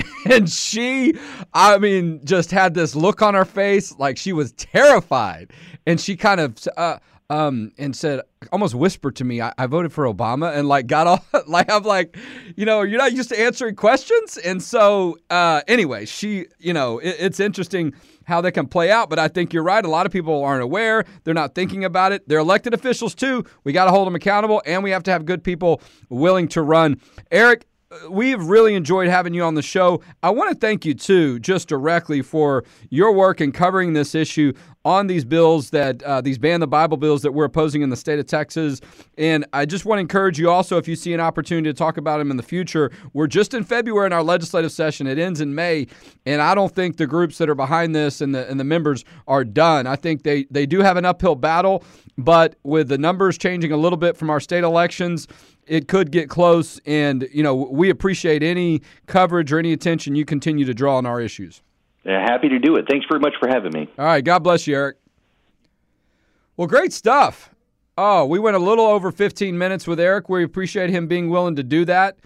and 0.29 0.49
she, 0.49 1.13
I 1.53 1.77
mean, 1.77 2.21
just 2.25 2.51
had 2.51 2.73
this 2.73 2.95
look 2.95 3.21
on 3.21 3.33
her 3.33 3.45
face 3.45 3.97
like 3.97 4.17
she 4.17 4.33
was 4.33 4.51
terrified, 4.53 5.51
and 5.85 5.99
she 5.99 6.15
kind 6.15 6.39
of. 6.39 6.57
Uh, 6.77 6.99
um, 7.31 7.71
and 7.77 7.95
said, 7.95 8.21
almost 8.51 8.73
whispered 8.73 9.15
to 9.17 9.23
me, 9.23 9.39
I, 9.39 9.53
I, 9.57 9.67
voted 9.67 9.93
for 9.93 10.05
Obama, 10.05 10.55
and 10.57 10.67
like 10.67 10.87
got 10.87 11.05
all 11.05 11.23
like 11.47 11.69
I'm 11.69 11.83
like, 11.83 12.17
you 12.55 12.65
know, 12.65 12.81
you're 12.81 12.97
not 12.97 13.13
used 13.13 13.29
to 13.29 13.39
answering 13.39 13.75
questions, 13.75 14.37
and 14.37 14.61
so 14.61 15.17
uh, 15.29 15.61
anyway, 15.67 16.05
she, 16.05 16.47
you 16.57 16.73
know, 16.73 16.97
it, 16.97 17.17
it's 17.19 17.39
interesting 17.39 17.93
how 18.25 18.41
they 18.41 18.51
can 18.51 18.65
play 18.67 18.89
out, 18.89 19.09
but 19.11 19.19
I 19.19 19.27
think 19.27 19.53
you're 19.53 19.63
right. 19.63 19.83
A 19.83 19.89
lot 19.89 20.07
of 20.07 20.11
people 20.11 20.43
aren't 20.43 20.63
aware; 20.63 21.05
they're 21.23 21.35
not 21.35 21.53
thinking 21.53 21.85
about 21.85 22.11
it. 22.11 22.27
They're 22.27 22.39
elected 22.39 22.73
officials 22.73 23.13
too. 23.13 23.45
We 23.63 23.73
got 23.73 23.85
to 23.85 23.91
hold 23.91 24.07
them 24.07 24.15
accountable, 24.15 24.63
and 24.65 24.83
we 24.83 24.89
have 24.89 25.03
to 25.03 25.11
have 25.11 25.25
good 25.25 25.43
people 25.43 25.81
willing 26.09 26.47
to 26.49 26.63
run. 26.63 26.99
Erick, 27.29 27.67
we've 28.09 28.43
really 28.43 28.75
enjoyed 28.75 29.07
having 29.07 29.33
you 29.33 29.43
on 29.43 29.55
the 29.55 29.61
show. 29.61 30.01
I 30.21 30.29
want 30.29 30.51
to 30.51 30.55
thank 30.55 30.85
you 30.85 30.93
too, 30.93 31.39
just 31.39 31.67
directly 31.67 32.21
for 32.21 32.63
your 32.89 33.11
work 33.11 33.41
in 33.41 33.51
covering 33.51 33.93
this 33.93 34.13
issue 34.13 34.53
on 34.85 35.07
these 35.07 35.25
bills 35.25 35.71
that 35.71 36.01
uh, 36.03 36.21
these 36.21 36.37
ban 36.37 36.59
the 36.59 36.67
Bible 36.67 36.97
bills 36.97 37.21
that 37.23 37.31
we're 37.31 37.45
opposing 37.45 37.81
in 37.81 37.89
the 37.89 37.97
state 37.97 38.19
of 38.19 38.27
Texas. 38.27 38.79
And 39.17 39.45
I 39.53 39.65
just 39.65 39.85
want 39.85 39.97
to 39.97 40.01
encourage 40.01 40.39
you 40.39 40.49
also, 40.49 40.77
if 40.77 40.87
you 40.87 40.95
see 40.95 41.13
an 41.13 41.19
opportunity 41.19 41.69
to 41.69 41.73
talk 41.73 41.97
about 41.97 42.19
them 42.19 42.31
in 42.31 42.37
the 42.37 42.43
future, 42.43 42.91
we're 43.13 43.27
just 43.27 43.53
in 43.53 43.63
February 43.63 44.05
in 44.05 44.13
our 44.13 44.23
legislative 44.23 44.71
session. 44.71 45.07
It 45.07 45.17
ends 45.17 45.41
in 45.41 45.53
May, 45.53 45.87
and 46.25 46.41
I 46.41 46.55
don't 46.55 46.73
think 46.73 46.97
the 46.97 47.07
groups 47.07 47.39
that 47.39 47.49
are 47.49 47.55
behind 47.55 47.95
this 47.95 48.21
and 48.21 48.33
the 48.33 48.49
and 48.49 48.59
the 48.59 48.63
members 48.63 49.03
are 49.27 49.43
done. 49.43 49.87
I 49.87 49.95
think 49.95 50.23
they 50.23 50.45
they 50.51 50.65
do 50.65 50.81
have 50.81 50.95
an 50.95 51.05
uphill 51.05 51.35
battle, 51.35 51.83
but 52.17 52.55
with 52.63 52.87
the 52.87 52.97
numbers 52.97 53.37
changing 53.37 53.71
a 53.71 53.77
little 53.77 53.97
bit 53.97 54.15
from 54.15 54.29
our 54.29 54.39
state 54.39 54.63
elections, 54.63 55.27
it 55.69 55.87
could 55.87 56.11
get 56.11 56.29
close. 56.29 56.79
And 56.85 57.29
you 57.31 57.43
know, 57.43 57.55
we 57.55 57.89
appreciate 57.89 58.43
any 58.43 58.81
coverage 59.05 59.53
or 59.53 59.59
any 59.59 59.71
attention 59.71 60.15
you 60.15 60.25
continue 60.25 60.65
to 60.65 60.73
draw 60.73 60.97
on 60.97 61.05
our 61.05 61.21
issues. 61.21 61.61
Yeah, 62.03 62.21
happy 62.21 62.49
to 62.49 62.59
do 62.59 62.75
it. 62.75 62.85
Thanks 62.89 63.05
very 63.07 63.19
much 63.19 63.33
for 63.39 63.47
having 63.47 63.71
me. 63.71 63.89
All 63.97 64.05
right. 64.05 64.23
God 64.23 64.39
bless 64.39 64.65
you, 64.67 64.75
Erick. 64.75 64.97
Well, 66.57 66.67
great 66.67 66.91
stuff. 66.91 67.51
Oh, 67.97 68.25
we 68.25 68.39
went 68.39 68.55
a 68.55 68.59
little 68.59 68.85
over 68.85 69.11
15 69.11 69.57
minutes 69.57 69.85
with 69.85 69.99
Erick. 69.99 70.29
We 70.29 70.43
appreciate 70.43 70.89
him 70.89 71.07
being 71.07 71.29
willing 71.29 71.55
to 71.57 71.63
do 71.63 71.85
that. 71.85 72.17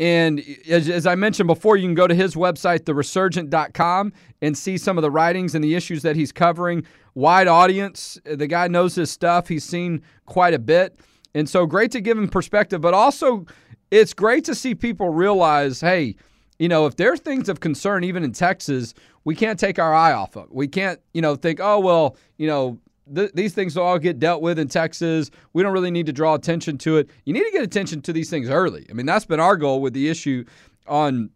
And 0.00 0.42
as, 0.68 0.88
as, 0.88 1.06
I 1.06 1.14
mentioned 1.14 1.46
before, 1.46 1.76
you 1.76 1.86
can 1.86 1.94
go 1.94 2.06
to 2.06 2.14
his 2.14 2.34
website, 2.34 2.84
theresurgent.com, 2.84 4.12
and 4.40 4.56
see 4.56 4.78
some 4.78 4.96
of 4.96 5.02
the 5.02 5.10
writings 5.10 5.54
and 5.54 5.62
the 5.62 5.74
issues 5.74 6.02
that 6.02 6.16
he's 6.16 6.32
covering. 6.32 6.84
Wide 7.14 7.48
audience. 7.48 8.18
The 8.24 8.46
guy 8.46 8.66
knows 8.68 8.94
his 8.94 9.10
stuff. 9.10 9.48
He's 9.48 9.62
seen 9.62 10.02
quite 10.24 10.54
a 10.54 10.58
bit. 10.58 10.98
And 11.34 11.48
so 11.48 11.66
great 11.66 11.90
to 11.92 12.00
give 12.00 12.18
him 12.18 12.28
perspective, 12.28 12.80
but 12.80 12.94
also 12.94 13.46
it's 13.90 14.14
great 14.14 14.44
to 14.44 14.54
see 14.54 14.74
people 14.74 15.10
realize 15.10 15.80
hey, 15.80 16.16
you 16.58 16.68
know, 16.68 16.86
if 16.86 16.96
there 16.96 17.12
are 17.12 17.16
things 17.16 17.48
of 17.48 17.60
concern, 17.60 18.04
even 18.04 18.22
in 18.22 18.32
Texas, 18.32 18.94
we 19.24 19.34
can't 19.34 19.58
take 19.58 19.78
our 19.78 19.94
eye 19.94 20.12
off 20.12 20.36
of. 20.36 20.46
We 20.50 20.68
can't, 20.68 21.00
you 21.14 21.22
know, 21.22 21.34
think, 21.34 21.58
oh, 21.60 21.80
well, 21.80 22.16
you 22.36 22.46
know, 22.46 22.78
th- 23.14 23.32
these 23.32 23.54
things 23.54 23.76
will 23.76 23.84
all 23.84 23.98
get 23.98 24.18
dealt 24.18 24.42
with 24.42 24.58
in 24.58 24.68
Texas. 24.68 25.30
We 25.52 25.62
don't 25.62 25.72
really 25.72 25.90
need 25.90 26.06
to 26.06 26.12
draw 26.12 26.34
attention 26.34 26.78
to 26.78 26.98
it. 26.98 27.08
You 27.24 27.32
need 27.32 27.44
to 27.44 27.50
get 27.50 27.62
attention 27.62 28.02
to 28.02 28.12
these 28.12 28.28
things 28.28 28.50
early. 28.50 28.86
I 28.90 28.92
mean, 28.92 29.06
that's 29.06 29.24
been 29.24 29.40
our 29.40 29.56
goal 29.56 29.80
with 29.80 29.94
the 29.94 30.08
issue 30.08 30.44
on 30.86 31.30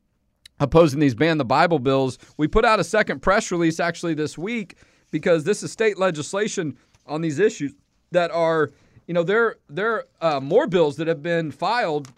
opposing 0.61 1.01
these 1.01 1.15
ban 1.15 1.39
the 1.39 1.45
Bible 1.45 1.79
bills. 1.79 2.19
We 2.37 2.47
put 2.47 2.65
out 2.65 2.81
a 2.81 2.85
second 2.85 3.21
press 3.21 3.51
release 3.51 3.81
actually 3.81 4.15
this 4.15 4.37
week 4.39 4.77
because 5.11 5.45
this 5.45 5.63
is 5.63 5.73
state 5.73 5.99
legislation 5.99 6.77
on 7.07 7.21
these 7.21 7.39
issues 7.39 7.73
that 8.13 8.31
are, 8.31 8.73
you 9.07 9.15
know, 9.15 9.23
there 9.23 9.57
there 9.69 10.05
are 10.21 10.37
uh, 10.37 10.41
more 10.41 10.67
bills 10.67 10.97
that 10.97 11.07
have 11.09 11.23
been 11.23 11.51
filed 11.51 12.09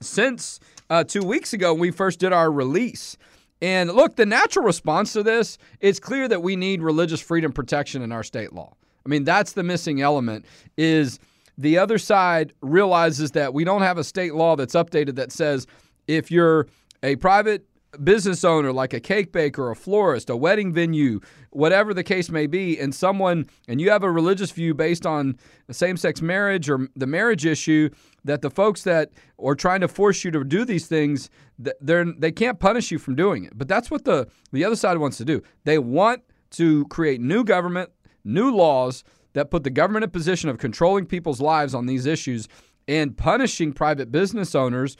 since 0.00 0.60
uh, 0.90 1.04
two 1.04 1.22
weeks 1.22 1.52
ago 1.52 1.72
when 1.72 1.80
we 1.80 1.90
first 1.90 2.18
did 2.18 2.32
our 2.32 2.50
release. 2.50 3.16
And 3.62 3.90
look, 3.90 4.16
the 4.16 4.26
natural 4.26 4.64
response 4.64 5.12
to 5.14 5.22
this, 5.22 5.58
it's 5.80 5.98
clear 5.98 6.28
that 6.28 6.42
we 6.42 6.56
need 6.56 6.82
religious 6.82 7.20
freedom 7.20 7.52
protection 7.52 8.02
in 8.02 8.12
our 8.12 8.22
state 8.22 8.52
law. 8.52 8.74
I 9.06 9.08
mean, 9.08 9.24
that's 9.24 9.52
the 9.52 9.62
missing 9.62 10.00
element 10.00 10.44
is 10.76 11.18
the 11.56 11.78
other 11.78 11.98
side 11.98 12.52
realizes 12.60 13.30
that 13.32 13.54
we 13.54 13.64
don't 13.64 13.82
have 13.82 13.98
a 13.98 14.04
state 14.04 14.34
law 14.34 14.56
that's 14.56 14.74
updated 14.74 15.16
that 15.16 15.32
says 15.32 15.66
if 16.06 16.30
you're 16.30 16.66
a 17.02 17.16
private 17.16 17.66
business 18.02 18.44
owner 18.44 18.72
like 18.72 18.92
a 18.92 19.00
cake 19.00 19.32
baker, 19.32 19.70
a 19.70 19.76
florist, 19.76 20.30
a 20.30 20.36
wedding 20.36 20.72
venue, 20.72 21.20
whatever 21.50 21.94
the 21.94 22.02
case 22.02 22.30
may 22.30 22.46
be, 22.46 22.78
and 22.78 22.94
someone 22.94 23.46
and 23.68 23.80
you 23.80 23.90
have 23.90 24.02
a 24.02 24.10
religious 24.10 24.50
view 24.50 24.74
based 24.74 25.06
on 25.06 25.38
same-sex 25.70 26.20
marriage 26.22 26.68
or 26.68 26.88
the 26.96 27.06
marriage 27.06 27.46
issue, 27.46 27.88
that 28.24 28.42
the 28.42 28.50
folks 28.50 28.82
that 28.84 29.10
are 29.38 29.54
trying 29.54 29.80
to 29.80 29.88
force 29.88 30.24
you 30.24 30.30
to 30.30 30.44
do 30.44 30.64
these 30.64 30.86
things, 30.86 31.30
they're 31.58 32.04
they 32.04 32.32
can't 32.32 32.58
punish 32.58 32.90
you 32.90 32.98
from 32.98 33.14
doing 33.14 33.44
it. 33.44 33.56
But 33.56 33.68
that's 33.68 33.90
what 33.90 34.04
the 34.04 34.28
the 34.52 34.64
other 34.64 34.76
side 34.76 34.98
wants 34.98 35.16
to 35.18 35.24
do. 35.24 35.42
They 35.64 35.78
want 35.78 36.22
to 36.52 36.86
create 36.86 37.20
new 37.20 37.44
government, 37.44 37.90
new 38.24 38.54
laws 38.54 39.04
that 39.34 39.50
put 39.50 39.64
the 39.64 39.70
government 39.70 40.04
in 40.04 40.10
position 40.10 40.48
of 40.48 40.58
controlling 40.58 41.06
people's 41.06 41.40
lives 41.40 41.74
on 41.74 41.86
these 41.86 42.06
issues 42.06 42.48
and 42.86 43.16
punishing 43.16 43.72
private 43.72 44.12
business 44.12 44.54
owners. 44.54 44.96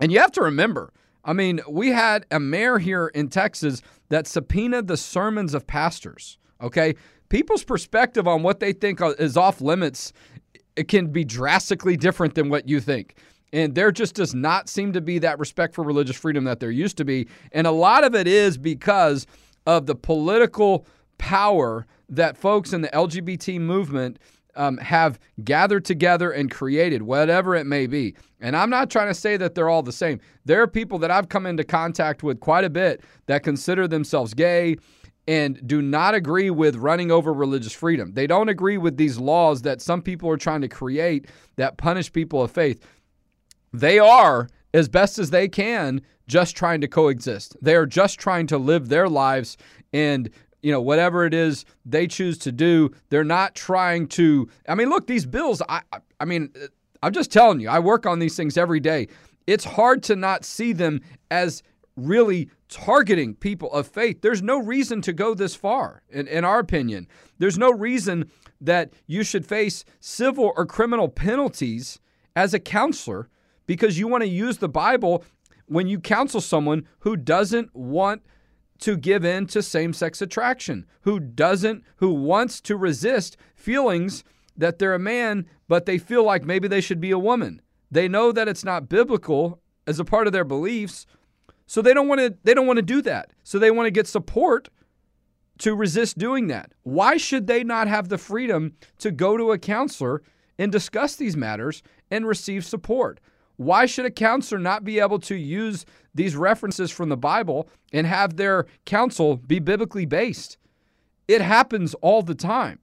And 0.00 0.10
you 0.10 0.18
have 0.18 0.32
to 0.32 0.42
remember, 0.42 0.92
I 1.24 1.32
mean, 1.32 1.60
we 1.68 1.90
had 1.90 2.26
a 2.30 2.38
mayor 2.38 2.78
here 2.78 3.08
in 3.08 3.28
Texas 3.28 3.82
that 4.10 4.26
subpoenaed 4.26 4.86
the 4.86 4.96
sermons 4.96 5.54
of 5.54 5.66
pastors. 5.66 6.38
Okay. 6.60 6.94
People's 7.28 7.64
perspective 7.64 8.28
on 8.28 8.42
what 8.42 8.60
they 8.60 8.72
think 8.72 9.00
is 9.18 9.36
off 9.36 9.60
limits 9.60 10.12
it 10.76 10.88
can 10.88 11.08
be 11.08 11.24
drastically 11.24 11.96
different 11.96 12.34
than 12.34 12.48
what 12.48 12.68
you 12.68 12.80
think. 12.80 13.16
And 13.52 13.74
there 13.74 13.92
just 13.92 14.14
does 14.14 14.34
not 14.34 14.68
seem 14.68 14.92
to 14.94 15.00
be 15.00 15.18
that 15.20 15.38
respect 15.38 15.74
for 15.74 15.84
religious 15.84 16.16
freedom 16.16 16.44
that 16.44 16.58
there 16.60 16.70
used 16.70 16.96
to 16.96 17.04
be. 17.04 17.28
And 17.52 17.66
a 17.66 17.70
lot 17.70 18.02
of 18.02 18.14
it 18.14 18.26
is 18.26 18.58
because 18.58 19.26
of 19.66 19.86
the 19.86 19.94
political 19.94 20.86
power 21.18 21.86
that 22.08 22.36
folks 22.36 22.72
in 22.72 22.80
the 22.80 22.88
LGBT 22.88 23.60
movement 23.60 24.18
um, 24.56 24.78
have 24.78 25.18
gathered 25.42 25.84
together 25.84 26.30
and 26.30 26.50
created, 26.50 27.02
whatever 27.02 27.54
it 27.54 27.66
may 27.66 27.86
be. 27.86 28.14
And 28.40 28.56
I'm 28.56 28.70
not 28.70 28.90
trying 28.90 29.08
to 29.08 29.14
say 29.14 29.36
that 29.36 29.54
they're 29.54 29.68
all 29.68 29.82
the 29.82 29.92
same. 29.92 30.20
There 30.44 30.62
are 30.62 30.66
people 30.66 30.98
that 30.98 31.10
I've 31.10 31.28
come 31.28 31.46
into 31.46 31.64
contact 31.64 32.22
with 32.22 32.40
quite 32.40 32.64
a 32.64 32.70
bit 32.70 33.02
that 33.26 33.42
consider 33.42 33.88
themselves 33.88 34.34
gay 34.34 34.76
and 35.26 35.66
do 35.66 35.80
not 35.80 36.14
agree 36.14 36.50
with 36.50 36.76
running 36.76 37.10
over 37.10 37.32
religious 37.32 37.72
freedom. 37.72 38.12
They 38.12 38.26
don't 38.26 38.48
agree 38.48 38.76
with 38.76 38.96
these 38.96 39.18
laws 39.18 39.62
that 39.62 39.80
some 39.80 40.02
people 40.02 40.28
are 40.30 40.36
trying 40.36 40.60
to 40.60 40.68
create 40.68 41.26
that 41.56 41.78
punish 41.78 42.12
people 42.12 42.42
of 42.42 42.50
faith. 42.50 42.86
They 43.72 43.98
are, 43.98 44.48
as 44.74 44.88
best 44.88 45.18
as 45.18 45.30
they 45.30 45.48
can, 45.48 46.02
just 46.26 46.56
trying 46.56 46.80
to 46.80 46.88
coexist. 46.88 47.56
They 47.62 47.74
are 47.74 47.86
just 47.86 48.18
trying 48.18 48.46
to 48.48 48.58
live 48.58 48.88
their 48.88 49.08
lives 49.08 49.56
and 49.92 50.28
you 50.64 50.72
know, 50.72 50.80
whatever 50.80 51.26
it 51.26 51.34
is 51.34 51.66
they 51.84 52.06
choose 52.06 52.38
to 52.38 52.50
do, 52.50 52.90
they're 53.10 53.22
not 53.22 53.54
trying 53.54 54.08
to. 54.08 54.48
I 54.66 54.74
mean, 54.74 54.88
look, 54.88 55.06
these 55.06 55.26
bills, 55.26 55.60
I, 55.68 55.82
I 56.18 56.24
mean, 56.24 56.54
I'm 57.02 57.12
just 57.12 57.30
telling 57.30 57.60
you, 57.60 57.68
I 57.68 57.80
work 57.80 58.06
on 58.06 58.18
these 58.18 58.34
things 58.34 58.56
every 58.56 58.80
day. 58.80 59.08
It's 59.46 59.64
hard 59.64 60.02
to 60.04 60.16
not 60.16 60.42
see 60.42 60.72
them 60.72 61.02
as 61.30 61.62
really 61.96 62.48
targeting 62.70 63.34
people 63.34 63.70
of 63.74 63.86
faith. 63.86 64.22
There's 64.22 64.40
no 64.40 64.58
reason 64.58 65.02
to 65.02 65.12
go 65.12 65.34
this 65.34 65.54
far, 65.54 66.02
in, 66.08 66.26
in 66.28 66.46
our 66.46 66.60
opinion. 66.60 67.08
There's 67.38 67.58
no 67.58 67.70
reason 67.70 68.30
that 68.62 68.90
you 69.06 69.22
should 69.22 69.44
face 69.44 69.84
civil 70.00 70.54
or 70.56 70.64
criminal 70.64 71.10
penalties 71.10 72.00
as 72.34 72.54
a 72.54 72.58
counselor 72.58 73.28
because 73.66 73.98
you 73.98 74.08
want 74.08 74.22
to 74.22 74.28
use 74.28 74.56
the 74.56 74.68
Bible 74.70 75.24
when 75.66 75.88
you 75.88 76.00
counsel 76.00 76.40
someone 76.40 76.88
who 77.00 77.18
doesn't 77.18 77.76
want 77.76 78.22
to 78.80 78.96
give 78.96 79.24
in 79.24 79.46
to 79.46 79.62
same 79.62 79.92
sex 79.92 80.20
attraction, 80.20 80.86
who 81.02 81.20
doesn't, 81.20 81.84
who 81.96 82.12
wants 82.12 82.60
to 82.62 82.76
resist 82.76 83.36
feelings 83.54 84.24
that 84.56 84.78
they're 84.78 84.94
a 84.94 84.98
man, 84.98 85.46
but 85.68 85.86
they 85.86 85.98
feel 85.98 86.24
like 86.24 86.44
maybe 86.44 86.68
they 86.68 86.80
should 86.80 87.00
be 87.00 87.10
a 87.10 87.18
woman. 87.18 87.60
They 87.90 88.08
know 88.08 88.32
that 88.32 88.48
it's 88.48 88.64
not 88.64 88.88
biblical 88.88 89.60
as 89.86 90.00
a 90.00 90.04
part 90.04 90.26
of 90.26 90.32
their 90.32 90.44
beliefs, 90.44 91.06
so 91.66 91.80
they 91.80 91.94
don't 91.94 92.08
want 92.08 92.20
to 92.20 92.36
they 92.42 92.54
don't 92.54 92.66
want 92.66 92.78
to 92.78 92.82
do 92.82 93.00
that. 93.02 93.32
So 93.42 93.58
they 93.58 93.70
want 93.70 93.86
to 93.86 93.90
get 93.90 94.06
support 94.06 94.68
to 95.58 95.74
resist 95.74 96.18
doing 96.18 96.48
that. 96.48 96.72
Why 96.82 97.16
should 97.16 97.46
they 97.46 97.64
not 97.64 97.88
have 97.88 98.08
the 98.08 98.18
freedom 98.18 98.74
to 98.98 99.10
go 99.10 99.36
to 99.36 99.52
a 99.52 99.58
counselor 99.58 100.22
and 100.58 100.70
discuss 100.70 101.16
these 101.16 101.36
matters 101.36 101.82
and 102.10 102.26
receive 102.26 102.64
support? 102.64 103.20
Why 103.56 103.86
should 103.86 104.04
a 104.04 104.10
counselor 104.10 104.60
not 104.60 104.84
be 104.84 104.98
able 104.98 105.18
to 105.20 105.34
use 105.34 105.86
these 106.14 106.36
references 106.36 106.90
from 106.90 107.08
the 107.08 107.16
Bible 107.16 107.68
and 107.92 108.06
have 108.06 108.36
their 108.36 108.66
counsel 108.84 109.36
be 109.36 109.58
biblically 109.58 110.06
based? 110.06 110.58
It 111.28 111.40
happens 111.40 111.94
all 111.94 112.22
the 112.22 112.34
time. 112.34 112.80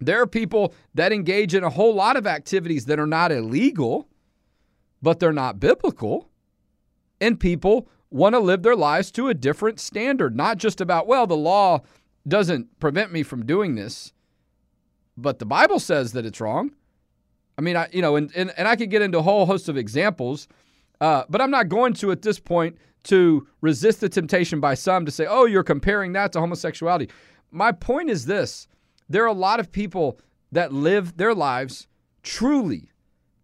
There 0.00 0.20
are 0.20 0.26
people 0.26 0.74
that 0.94 1.12
engage 1.12 1.54
in 1.54 1.62
a 1.62 1.70
whole 1.70 1.94
lot 1.94 2.16
of 2.16 2.26
activities 2.26 2.86
that 2.86 2.98
are 2.98 3.06
not 3.06 3.30
illegal, 3.30 4.08
but 5.00 5.20
they're 5.20 5.32
not 5.32 5.60
biblical. 5.60 6.28
And 7.20 7.38
people 7.38 7.88
want 8.10 8.34
to 8.34 8.40
live 8.40 8.62
their 8.62 8.76
lives 8.76 9.10
to 9.12 9.28
a 9.28 9.34
different 9.34 9.78
standard, 9.78 10.36
not 10.36 10.58
just 10.58 10.80
about, 10.80 11.06
well, 11.06 11.26
the 11.26 11.36
law 11.36 11.80
doesn't 12.26 12.80
prevent 12.80 13.12
me 13.12 13.22
from 13.22 13.46
doing 13.46 13.74
this, 13.74 14.12
but 15.16 15.38
the 15.38 15.46
Bible 15.46 15.78
says 15.78 16.12
that 16.12 16.26
it's 16.26 16.40
wrong. 16.40 16.72
I 17.56 17.62
mean, 17.62 17.76
I, 17.76 17.88
you 17.92 18.02
know, 18.02 18.16
and, 18.16 18.30
and, 18.34 18.52
and 18.56 18.66
I 18.66 18.76
could 18.76 18.90
get 18.90 19.02
into 19.02 19.18
a 19.18 19.22
whole 19.22 19.46
host 19.46 19.68
of 19.68 19.76
examples, 19.76 20.48
uh, 21.00 21.24
but 21.28 21.40
I'm 21.40 21.50
not 21.50 21.68
going 21.68 21.92
to 21.94 22.10
at 22.10 22.22
this 22.22 22.40
point 22.40 22.78
to 23.04 23.46
resist 23.60 24.00
the 24.00 24.08
temptation 24.08 24.60
by 24.60 24.74
some 24.74 25.04
to 25.04 25.10
say, 25.10 25.26
oh, 25.26 25.44
you're 25.44 25.62
comparing 25.62 26.12
that 26.14 26.32
to 26.32 26.40
homosexuality. 26.40 27.10
My 27.50 27.72
point 27.72 28.10
is 28.10 28.26
this 28.26 28.66
there 29.08 29.22
are 29.22 29.28
a 29.28 29.32
lot 29.32 29.60
of 29.60 29.70
people 29.70 30.18
that 30.52 30.72
live 30.72 31.16
their 31.16 31.34
lives 31.34 31.86
truly 32.22 32.90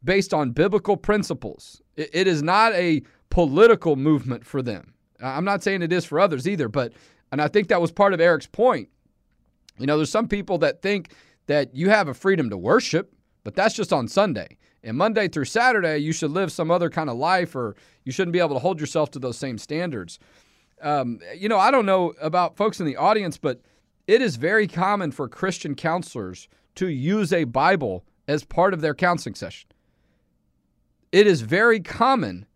based 0.02 0.32
on 0.32 0.52
biblical 0.52 0.96
principles. 0.96 1.82
it, 1.96 2.10
it 2.12 2.26
is 2.26 2.42
not 2.42 2.72
a 2.72 3.02
political 3.28 3.96
movement 3.96 4.44
for 4.44 4.62
them. 4.62 4.94
I'm 5.22 5.44
not 5.44 5.62
saying 5.62 5.82
it 5.82 5.92
is 5.92 6.04
for 6.04 6.18
others 6.18 6.48
either, 6.48 6.68
but, 6.68 6.92
and 7.30 7.40
I 7.40 7.48
think 7.48 7.68
that 7.68 7.80
was 7.80 7.92
part 7.92 8.14
of 8.14 8.20
Erick's 8.20 8.46
point. 8.46 8.88
You 9.78 9.86
know, 9.86 9.96
there's 9.96 10.10
some 10.10 10.28
people 10.28 10.58
that 10.58 10.82
think 10.82 11.12
that 11.46 11.74
you 11.74 11.90
have 11.90 12.08
a 12.08 12.14
freedom 12.14 12.50
to 12.50 12.56
worship 12.56 13.14
but 13.44 13.54
that's 13.54 13.74
just 13.74 13.92
on 13.92 14.08
Sunday. 14.08 14.56
And 14.82 14.96
Monday 14.96 15.28
through 15.28 15.44
Saturday, 15.44 15.98
you 15.98 16.12
should 16.12 16.30
live 16.30 16.50
some 16.50 16.70
other 16.70 16.88
kind 16.88 17.10
of 17.10 17.16
life, 17.16 17.54
or 17.54 17.76
you 18.04 18.12
shouldn't 18.12 18.32
be 18.32 18.38
able 18.38 18.54
to 18.54 18.60
hold 18.60 18.80
yourself 18.80 19.10
to 19.12 19.18
those 19.18 19.36
same 19.36 19.58
standards. 19.58 20.18
Um, 20.80 21.20
you 21.36 21.48
know, 21.48 21.58
I 21.58 21.70
don't 21.70 21.86
know 21.86 22.14
about 22.20 22.56
folks 22.56 22.80
in 22.80 22.86
the 22.86 22.96
audience, 22.96 23.36
but 23.36 23.60
it 24.06 24.22
is 24.22 24.36
very 24.36 24.66
common 24.66 25.12
for 25.12 25.28
Christian 25.28 25.74
counselors 25.74 26.48
to 26.76 26.88
use 26.88 27.32
a 27.32 27.44
Bible 27.44 28.04
as 28.26 28.44
part 28.44 28.72
of 28.72 28.80
their 28.80 28.94
counseling 28.94 29.34
session. 29.34 29.68
It 31.12 31.26
is 31.26 31.42
very 31.42 31.80
common 31.80 32.46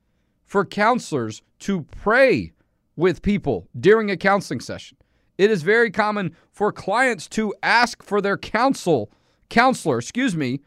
for 0.44 0.64
counselors 0.64 1.42
to 1.61 1.83
pray 1.83 2.53
with 2.97 3.23
people 3.23 3.68
during 3.79 4.11
a 4.11 4.16
counseling 4.16 4.61
session. 4.61 4.97
It 5.37 5.51
is 5.51 5.62
very 5.62 5.90
common 5.90 6.37
for 6.53 6.70
clients 6.70 7.29
to 7.31 7.53
ask 7.62 8.03
for 8.03 8.20
their 8.20 8.38
counsel, 8.38 9.11
counselor, 9.49 9.99
excuse 9.99 10.37
me, 10.37 10.61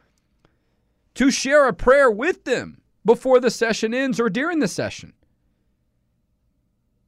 to 1.18 1.32
share 1.32 1.68
a 1.68 1.74
prayer 1.74 2.12
with 2.12 2.44
them 2.44 2.80
before 3.04 3.40
the 3.40 3.50
session 3.50 3.92
ends 3.92 4.20
or 4.20 4.30
during 4.30 4.60
the 4.60 4.68
session. 4.68 5.14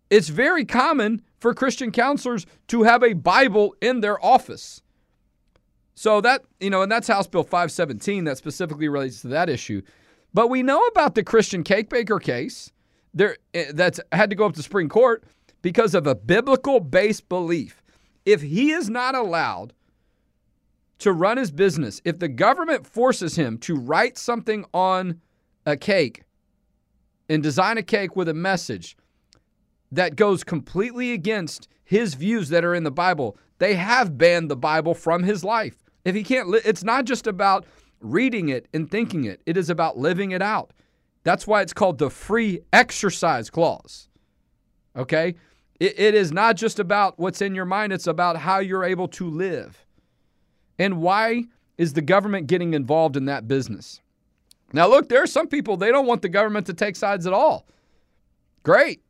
It's 0.10 0.30
very 0.30 0.66
common 0.66 1.22
for 1.40 1.54
Christian 1.54 1.92
counselors 1.92 2.48
to 2.70 2.84
have 2.84 3.04
a 3.04 3.14
Bible 3.14 3.76
in 3.82 4.02
their 4.02 4.24
office. 4.26 4.82
So 5.94 6.22
that, 6.22 6.44
you 6.60 6.72
know, 6.72 6.82
and 6.82 6.92
that's 6.92 7.08
House 7.08 7.28
Bill 7.28 7.44
517 7.44 8.24
that 8.24 8.38
specifically 8.38 8.88
relates 8.88 9.22
to 9.22 9.28
that 9.28 9.48
issue. 9.48 9.84
But 10.34 10.50
we 10.50 10.64
know 10.64 10.82
about 10.88 11.14
the 11.14 11.24
Christian 11.24 11.64
cake 11.64 11.90
baker 11.90 12.18
case 12.18 12.72
there 13.14 13.38
eh, 13.54 13.72
that's 13.74 14.00
had 14.12 14.32
to 14.32 14.36
go 14.36 14.48
up 14.48 14.54
to 14.54 14.64
Supreme 14.64 14.90
Court 14.90 15.24
because 15.62 15.94
of 15.94 16.08
a 16.08 16.16
biblical 16.16 16.80
based 16.80 17.30
belief. 17.30 17.84
If 18.26 18.42
he 18.42 18.72
is 18.72 18.90
not 18.90 19.14
allowed 19.14 19.74
to 21.00 21.14
run 21.14 21.38
his 21.38 21.52
business, 21.52 22.02
if 22.06 22.20
the 22.20 22.28
government 22.28 22.86
forces 22.86 23.36
him 23.36 23.58
to 23.60 23.76
write 23.76 24.18
something 24.18 24.66
on 24.74 25.22
a 25.66 25.76
cake 25.76 26.24
and 27.28 27.42
design 27.42 27.78
a 27.78 27.84
cake 27.84 28.16
with 28.16 28.28
a 28.28 28.34
message 28.34 28.98
that 29.92 30.16
goes 30.16 30.44
completely 30.44 31.14
against 31.14 31.68
his 31.84 32.14
views 32.14 32.50
that 32.50 32.66
are 32.66 32.76
in 32.76 32.84
the 32.84 32.92
Bible, 32.92 33.38
they 33.58 33.76
have 33.76 34.18
banned 34.18 34.52
the 34.52 34.56
Bible 34.56 34.94
from 34.94 35.24
his 35.24 35.44
life. 35.44 35.76
If 36.06 36.16
he 36.16 36.24
can't, 36.24 36.50
li- 36.50 36.62
it's 36.64 36.84
not 36.84 37.06
just 37.06 37.28
about 37.28 37.66
reading 38.02 38.50
it 38.50 38.68
and 38.74 38.90
thinking 38.90 39.26
it, 39.26 39.42
it 39.46 39.58
is 39.58 39.70
about 39.70 39.98
living 39.98 40.32
it 40.32 40.42
out. 40.42 40.72
That's 41.24 41.48
why 41.48 41.62
it's 41.62 41.74
called 41.74 41.98
the 41.98 42.10
free 42.10 42.62
exercise 42.72 43.50
clause. 43.50 44.08
Okay? 44.96 45.36
It, 45.80 46.00
it 46.00 46.16
is 46.16 46.32
not 46.32 46.56
just 46.56 46.80
about 46.80 47.20
what's 47.20 47.42
in 47.42 47.56
your 47.56 47.66
mind, 47.66 47.94
it's 47.94 48.08
about 48.08 48.38
how 48.38 48.60
you're 48.60 48.84
able 48.84 49.08
to 49.10 49.30
live. 49.30 49.86
And 50.80 51.02
why 51.02 51.44
is 51.78 51.94
the 51.94 52.02
government 52.02 52.48
getting 52.48 52.74
involved 52.74 53.18
in 53.18 53.26
that 53.26 53.48
business? 53.48 54.02
Now, 54.72 54.88
look, 54.88 55.10
there 55.10 55.22
are 55.22 55.28
some 55.28 55.48
people, 55.48 55.78
they 55.78 55.92
don't 55.92 56.06
want 56.06 56.22
the 56.22 56.30
government 56.30 56.66
to 56.68 56.74
take 56.74 56.96
sides 56.96 57.28
at 57.28 57.34
all. 57.34 57.66
Great. 58.64 59.02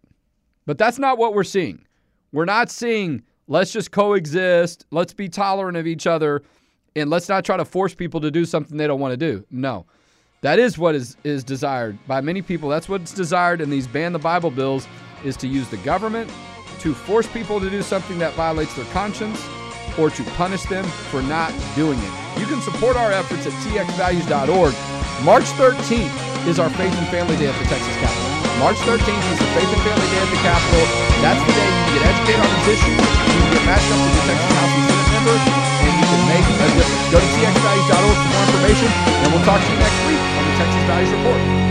But 0.65 0.77
that's 0.77 0.99
not 0.99 1.17
what 1.17 1.33
we're 1.33 1.43
seeing. 1.43 1.85
We're 2.31 2.45
not 2.45 2.69
seeing 2.69 3.23
let's 3.47 3.71
just 3.71 3.91
coexist, 3.91 4.85
let's 4.91 5.13
be 5.13 5.27
tolerant 5.27 5.77
of 5.77 5.87
each 5.87 6.07
other, 6.07 6.43
and 6.95 7.09
let's 7.09 7.27
not 7.27 7.43
try 7.43 7.57
to 7.57 7.65
force 7.65 7.93
people 7.93 8.21
to 8.21 8.31
do 8.31 8.45
something 8.45 8.77
they 8.77 8.87
don't 8.87 8.99
want 8.99 9.11
to 9.11 9.17
do. 9.17 9.45
No. 9.51 9.85
That 10.41 10.59
is 10.59 10.77
what 10.77 10.95
is, 10.95 11.17
is 11.23 11.43
desired 11.43 11.97
by 12.07 12.21
many 12.21 12.41
people. 12.41 12.69
That's 12.69 12.87
what's 12.87 13.13
desired 13.13 13.59
in 13.59 13.69
these 13.69 13.87
ban 13.87 14.13
the 14.13 14.19
Bible 14.19 14.51
bills 14.51 14.87
is 15.25 15.35
to 15.37 15.47
use 15.47 15.67
the 15.69 15.77
government 15.77 16.31
to 16.79 16.93
force 16.93 17.27
people 17.27 17.59
to 17.59 17.69
do 17.69 17.81
something 17.81 18.19
that 18.19 18.33
violates 18.35 18.73
their 18.75 18.85
conscience 18.85 19.45
or 19.99 20.09
to 20.09 20.23
punish 20.39 20.63
them 20.63 20.85
for 21.11 21.21
not 21.21 21.51
doing 21.75 21.99
it. 21.99 22.13
You 22.39 22.47
can 22.47 22.63
support 22.63 22.95
our 22.95 23.11
efforts 23.11 23.45
at 23.45 23.53
txvalues.org. 23.67 24.73
March 25.27 25.43
13th 25.59 26.47
is 26.47 26.57
our 26.57 26.71
Faith 26.79 26.95
and 26.95 27.07
Family 27.11 27.35
Day 27.35 27.51
at 27.51 27.57
the 27.59 27.67
Texas 27.67 27.95
Capitol. 27.99 28.31
March 28.63 28.79
13th 28.87 29.25
is 29.35 29.39
the 29.39 29.49
Faith 29.55 29.67
and 29.67 29.83
Family 29.83 30.07
Day 30.07 30.19
at 30.23 30.31
the 30.31 30.41
Capitol. 30.43 30.83
That's 31.19 31.43
the 31.43 31.51
day 31.51 31.67
you 31.67 31.83
can 31.83 31.93
get 31.99 32.03
educated 32.15 32.39
on 32.39 32.49
these 32.55 32.79
issues. 32.79 32.95
You 32.95 33.39
can 33.43 33.51
get 33.59 33.63
matched 33.67 33.91
up 33.91 33.99
with 33.99 34.13
your 34.15 34.25
Texas 34.31 34.51
House 34.55 34.73
and 34.73 34.83
Senate 34.87 35.09
member, 35.19 35.35
and 35.35 35.93
you 35.99 36.05
can 36.07 36.21
make 36.31 36.45
a 36.47 36.55
difference. 36.63 36.91
Go 37.11 37.17
to 37.19 37.29
txvalues.org 37.35 38.15
for 38.15 38.29
more 38.31 38.45
information, 38.47 38.87
and 38.87 39.27
we'll 39.35 39.47
talk 39.47 39.59
to 39.59 39.67
you 39.67 39.79
next 39.83 39.99
week 40.07 40.21
on 40.39 40.43
the 40.47 40.55
Texas 40.55 40.83
Values 40.87 41.11
Report. 41.11 41.68